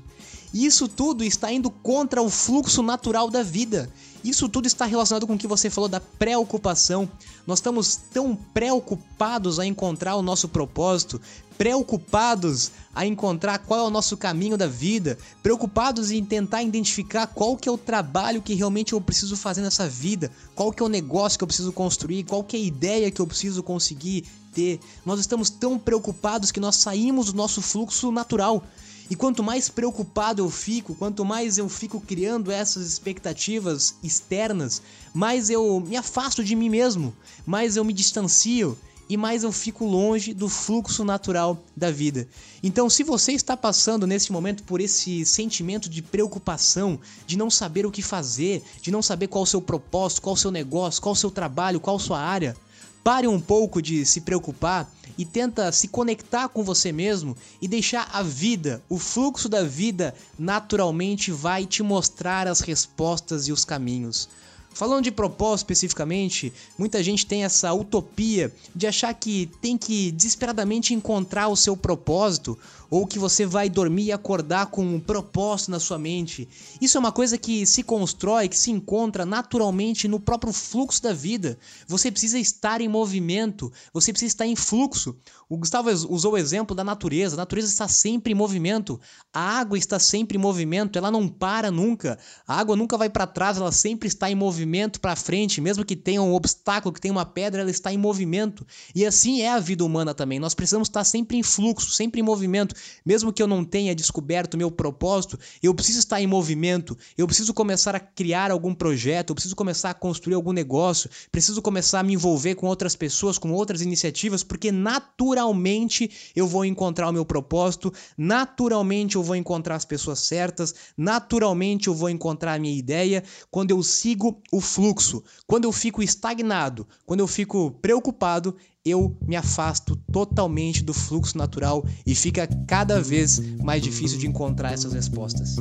E 0.53 0.65
isso 0.65 0.89
tudo 0.89 1.23
está 1.23 1.49
indo 1.49 1.69
contra 1.69 2.21
o 2.21 2.29
fluxo 2.29 2.83
natural 2.83 3.29
da 3.29 3.43
vida. 3.43 3.89
Isso 4.23 4.49
tudo 4.49 4.67
está 4.67 4.85
relacionado 4.85 5.25
com 5.25 5.33
o 5.33 5.37
que 5.37 5.47
você 5.47 5.69
falou 5.69 5.87
da 5.87 5.99
preocupação. 5.99 7.09
Nós 7.47 7.59
estamos 7.59 7.95
tão 7.95 8.35
preocupados 8.35 9.59
a 9.59 9.65
encontrar 9.65 10.15
o 10.15 10.21
nosso 10.21 10.47
propósito, 10.49 11.21
preocupados 11.57 12.71
a 12.95 13.05
encontrar 13.05 13.59
qual 13.59 13.81
é 13.81 13.83
o 13.83 13.89
nosso 13.89 14.15
caminho 14.15 14.57
da 14.57 14.67
vida, 14.67 15.17
preocupados 15.43 16.11
em 16.11 16.23
tentar 16.23 16.63
identificar 16.63 17.27
qual 17.27 17.57
que 17.57 17.67
é 17.67 17.71
o 17.71 17.77
trabalho 17.77 18.41
que 18.41 18.53
realmente 18.53 18.93
eu 18.93 19.01
preciso 19.01 19.35
fazer 19.35 19.61
nessa 19.61 19.87
vida, 19.87 20.31
qual 20.55 20.71
que 20.71 20.81
é 20.81 20.85
o 20.85 20.89
negócio 20.89 21.37
que 21.37 21.43
eu 21.43 21.47
preciso 21.47 21.73
construir, 21.73 22.23
qual 22.23 22.43
que 22.43 22.55
é 22.55 22.59
a 22.59 22.63
ideia 22.63 23.11
que 23.11 23.21
eu 23.21 23.27
preciso 23.27 23.61
conseguir 23.61 24.25
ter. 24.53 24.79
Nós 25.05 25.19
estamos 25.19 25.49
tão 25.49 25.77
preocupados 25.77 26.51
que 26.51 26.59
nós 26.59 26.75
saímos 26.75 27.27
do 27.27 27.37
nosso 27.37 27.61
fluxo 27.61 28.11
natural. 28.11 28.63
E 29.09 29.15
quanto 29.15 29.41
mais 29.41 29.69
preocupado 29.69 30.43
eu 30.43 30.49
fico, 30.51 30.93
quanto 30.93 31.25
mais 31.25 31.57
eu 31.57 31.67
fico 31.67 31.99
criando 31.99 32.51
essas 32.51 32.85
expectativas 32.85 33.95
externas, 34.03 34.83
mais 35.13 35.49
eu 35.49 35.79
me 35.79 35.97
afasto 35.97 36.43
de 36.43 36.55
mim 36.55 36.69
mesmo, 36.69 37.13
mais 37.43 37.75
eu 37.75 37.83
me 37.83 37.91
distancio 37.91 38.77
e 39.09 39.17
mais 39.17 39.43
eu 39.43 39.51
fico 39.51 39.83
longe 39.83 40.31
do 40.35 40.47
fluxo 40.47 41.03
natural 41.03 41.57
da 41.75 41.89
vida. 41.89 42.27
Então, 42.61 42.87
se 42.87 43.03
você 43.03 43.31
está 43.31 43.57
passando 43.57 44.05
nesse 44.05 44.31
momento 44.31 44.61
por 44.61 44.79
esse 44.79 45.25
sentimento 45.25 45.89
de 45.89 46.03
preocupação, 46.03 46.99
de 47.25 47.35
não 47.35 47.49
saber 47.49 47.87
o 47.87 47.91
que 47.91 48.03
fazer, 48.03 48.61
de 48.79 48.91
não 48.91 49.01
saber 49.01 49.25
qual 49.25 49.43
o 49.43 49.47
seu 49.47 49.59
propósito, 49.59 50.21
qual 50.21 50.35
o 50.35 50.37
seu 50.37 50.51
negócio, 50.51 51.01
qual 51.01 51.13
o 51.13 51.15
seu 51.15 51.31
trabalho, 51.31 51.79
qual 51.79 51.95
a 51.95 51.99
sua 51.99 52.19
área, 52.19 52.55
pare 53.03 53.27
um 53.27 53.39
pouco 53.39 53.81
de 53.81 54.05
se 54.05 54.21
preocupar 54.21 54.89
e 55.17 55.25
tenta 55.25 55.71
se 55.71 55.87
conectar 55.87 56.47
com 56.49 56.63
você 56.63 56.91
mesmo 56.91 57.35
e 57.61 57.67
deixar 57.67 58.09
a 58.13 58.23
vida, 58.23 58.81
o 58.87 58.97
fluxo 58.97 59.49
da 59.49 59.63
vida, 59.63 60.15
naturalmente 60.37 61.31
vai 61.31 61.65
te 61.65 61.83
mostrar 61.83 62.47
as 62.47 62.61
respostas 62.61 63.47
e 63.47 63.51
os 63.51 63.65
caminhos. 63.65 64.29
Falando 64.71 65.03
de 65.03 65.11
propósito 65.11 65.65
especificamente, 65.65 66.53
muita 66.77 67.03
gente 67.03 67.25
tem 67.25 67.43
essa 67.43 67.73
utopia 67.73 68.53
de 68.73 68.87
achar 68.87 69.13
que 69.13 69.49
tem 69.61 69.77
que 69.77 70.11
desesperadamente 70.11 70.93
encontrar 70.93 71.47
o 71.47 71.55
seu 71.55 71.75
propósito 71.75 72.57
ou 72.89 73.05
que 73.05 73.19
você 73.19 73.45
vai 73.45 73.69
dormir 73.69 74.05
e 74.05 74.11
acordar 74.11 74.67
com 74.67 74.83
um 74.83 74.99
propósito 74.99 75.71
na 75.71 75.79
sua 75.79 75.99
mente. 75.99 76.47
Isso 76.81 76.97
é 76.97 76.99
uma 76.99 77.11
coisa 77.11 77.37
que 77.37 77.65
se 77.65 77.83
constrói, 77.83 78.47
que 78.47 78.57
se 78.57 78.71
encontra 78.71 79.25
naturalmente 79.25 80.07
no 80.07 80.19
próprio 80.19 80.51
fluxo 80.51 81.03
da 81.03 81.13
vida. 81.13 81.59
Você 81.87 82.09
precisa 82.09 82.39
estar 82.39 82.81
em 82.81 82.87
movimento, 82.87 83.71
você 83.93 84.11
precisa 84.11 84.31
estar 84.31 84.47
em 84.47 84.55
fluxo. 84.55 85.15
O 85.47 85.57
Gustavo 85.57 85.89
usou 85.89 86.33
o 86.33 86.37
exemplo 86.37 86.75
da 86.75 86.83
natureza. 86.83 87.35
A 87.35 87.37
natureza 87.37 87.67
está 87.67 87.87
sempre 87.87 88.31
em 88.31 88.35
movimento. 88.35 88.99
A 89.31 89.59
água 89.59 89.77
está 89.77 89.99
sempre 89.99 90.37
em 90.37 90.41
movimento, 90.41 90.97
ela 90.97 91.11
não 91.11 91.27
para 91.27 91.69
nunca. 91.69 92.17
A 92.47 92.59
água 92.59 92.75
nunca 92.75 92.97
vai 92.97 93.09
para 93.09 93.27
trás, 93.27 93.57
ela 93.57 93.71
sempre 93.71 94.07
está 94.07 94.31
em 94.31 94.35
movimento 94.35 94.58
para 94.99 95.15
frente, 95.15 95.61
mesmo 95.61 95.85
que 95.85 95.95
tenha 95.95 96.21
um 96.21 96.33
obstáculo, 96.33 96.93
que 96.93 97.01
tenha 97.01 97.11
uma 97.11 97.25
pedra, 97.25 97.61
ela 97.61 97.71
está 97.71 97.93
em 97.93 97.97
movimento. 97.97 98.65
E 98.95 99.05
assim 99.05 99.41
é 99.41 99.49
a 99.49 99.59
vida 99.59 99.83
humana 99.83 100.13
também. 100.13 100.39
Nós 100.39 100.53
precisamos 100.53 100.87
estar 100.87 101.03
sempre 101.03 101.37
em 101.37 101.43
fluxo, 101.43 101.91
sempre 101.91 102.21
em 102.21 102.23
movimento. 102.23 102.75
Mesmo 103.05 103.31
que 103.31 103.41
eu 103.41 103.47
não 103.47 103.63
tenha 103.63 103.95
descoberto 103.95 104.53
o 104.53 104.57
meu 104.57 104.71
propósito, 104.71 105.39
eu 105.61 105.73
preciso 105.73 105.99
estar 105.99 106.21
em 106.21 106.27
movimento, 106.27 106.97
eu 107.17 107.27
preciso 107.27 107.53
começar 107.53 107.95
a 107.95 107.99
criar 107.99 108.51
algum 108.51 108.73
projeto, 108.73 109.29
eu 109.29 109.35
preciso 109.35 109.55
começar 109.55 109.89
a 109.89 109.93
construir 109.93 110.35
algum 110.35 110.53
negócio, 110.53 111.09
preciso 111.31 111.61
começar 111.61 111.99
a 111.99 112.03
me 112.03 112.13
envolver 112.13 112.55
com 112.55 112.67
outras 112.67 112.95
pessoas, 112.95 113.37
com 113.37 113.51
outras 113.51 113.81
iniciativas, 113.81 114.43
porque 114.43 114.71
naturalmente 114.71 116.09
eu 116.35 116.47
vou 116.47 116.65
encontrar 116.65 117.09
o 117.09 117.13
meu 117.13 117.25
propósito, 117.25 117.93
naturalmente 118.17 119.15
eu 119.15 119.23
vou 119.23 119.35
encontrar 119.35 119.75
as 119.75 119.85
pessoas 119.85 120.19
certas, 120.19 120.73
naturalmente 120.97 121.87
eu 121.87 121.93
vou 121.93 122.09
encontrar 122.09 122.53
a 122.53 122.59
minha 122.59 122.77
ideia 122.77 123.23
quando 123.51 123.71
eu 123.71 123.81
sigo 123.83 124.41
o 124.51 124.59
fluxo. 124.61 125.23
Quando 125.45 125.65
eu 125.65 125.71
fico 125.71 126.01
estagnado, 126.01 126.87
quando 127.05 127.19
eu 127.19 127.27
fico 127.27 127.71
preocupado, 127.81 128.55
eu 128.83 129.17
me 129.27 129.35
afasto 129.35 129.95
totalmente 130.11 130.83
do 130.83 130.93
fluxo 130.93 131.37
natural 131.37 131.85
e 132.05 132.15
fica 132.15 132.47
cada 132.67 133.01
vez 133.01 133.39
mais 133.57 133.81
difícil 133.81 134.17
de 134.17 134.27
encontrar 134.27 134.73
essas 134.73 134.93
respostas. 134.93 135.55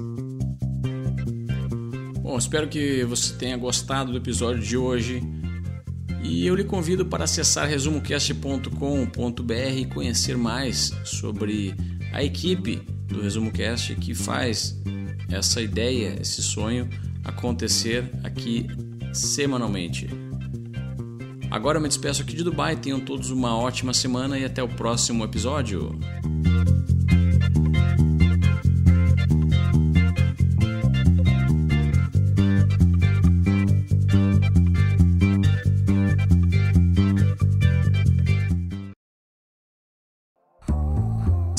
Bom, 2.22 2.36
espero 2.36 2.68
que 2.68 3.04
você 3.04 3.34
tenha 3.34 3.56
gostado 3.56 4.12
do 4.12 4.18
episódio 4.18 4.62
de 4.62 4.76
hoje. 4.76 5.22
E 6.22 6.46
eu 6.46 6.54
lhe 6.54 6.64
convido 6.64 7.06
para 7.06 7.24
acessar 7.24 7.68
resumocast.com.br 7.68 9.52
e 9.76 9.86
conhecer 9.86 10.36
mais 10.36 10.92
sobre 11.04 11.74
a 12.12 12.22
equipe 12.22 12.82
do 13.06 13.22
ResumoCast 13.22 13.94
que 13.94 14.14
faz 14.14 14.76
essa 15.30 15.62
ideia, 15.62 16.18
esse 16.20 16.42
sonho 16.42 16.88
acontecer 17.28 18.10
aqui 18.24 18.66
semanalmente. 19.12 20.08
Agora 21.50 21.78
eu 21.78 21.82
me 21.82 21.88
despeço 21.88 22.22
aqui 22.22 22.34
de 22.34 22.42
Dubai. 22.42 22.76
Tenham 22.76 23.00
todos 23.00 23.30
uma 23.30 23.56
ótima 23.56 23.94
semana 23.94 24.38
e 24.38 24.44
até 24.44 24.62
o 24.62 24.68
próximo 24.68 25.24
episódio. 25.24 25.98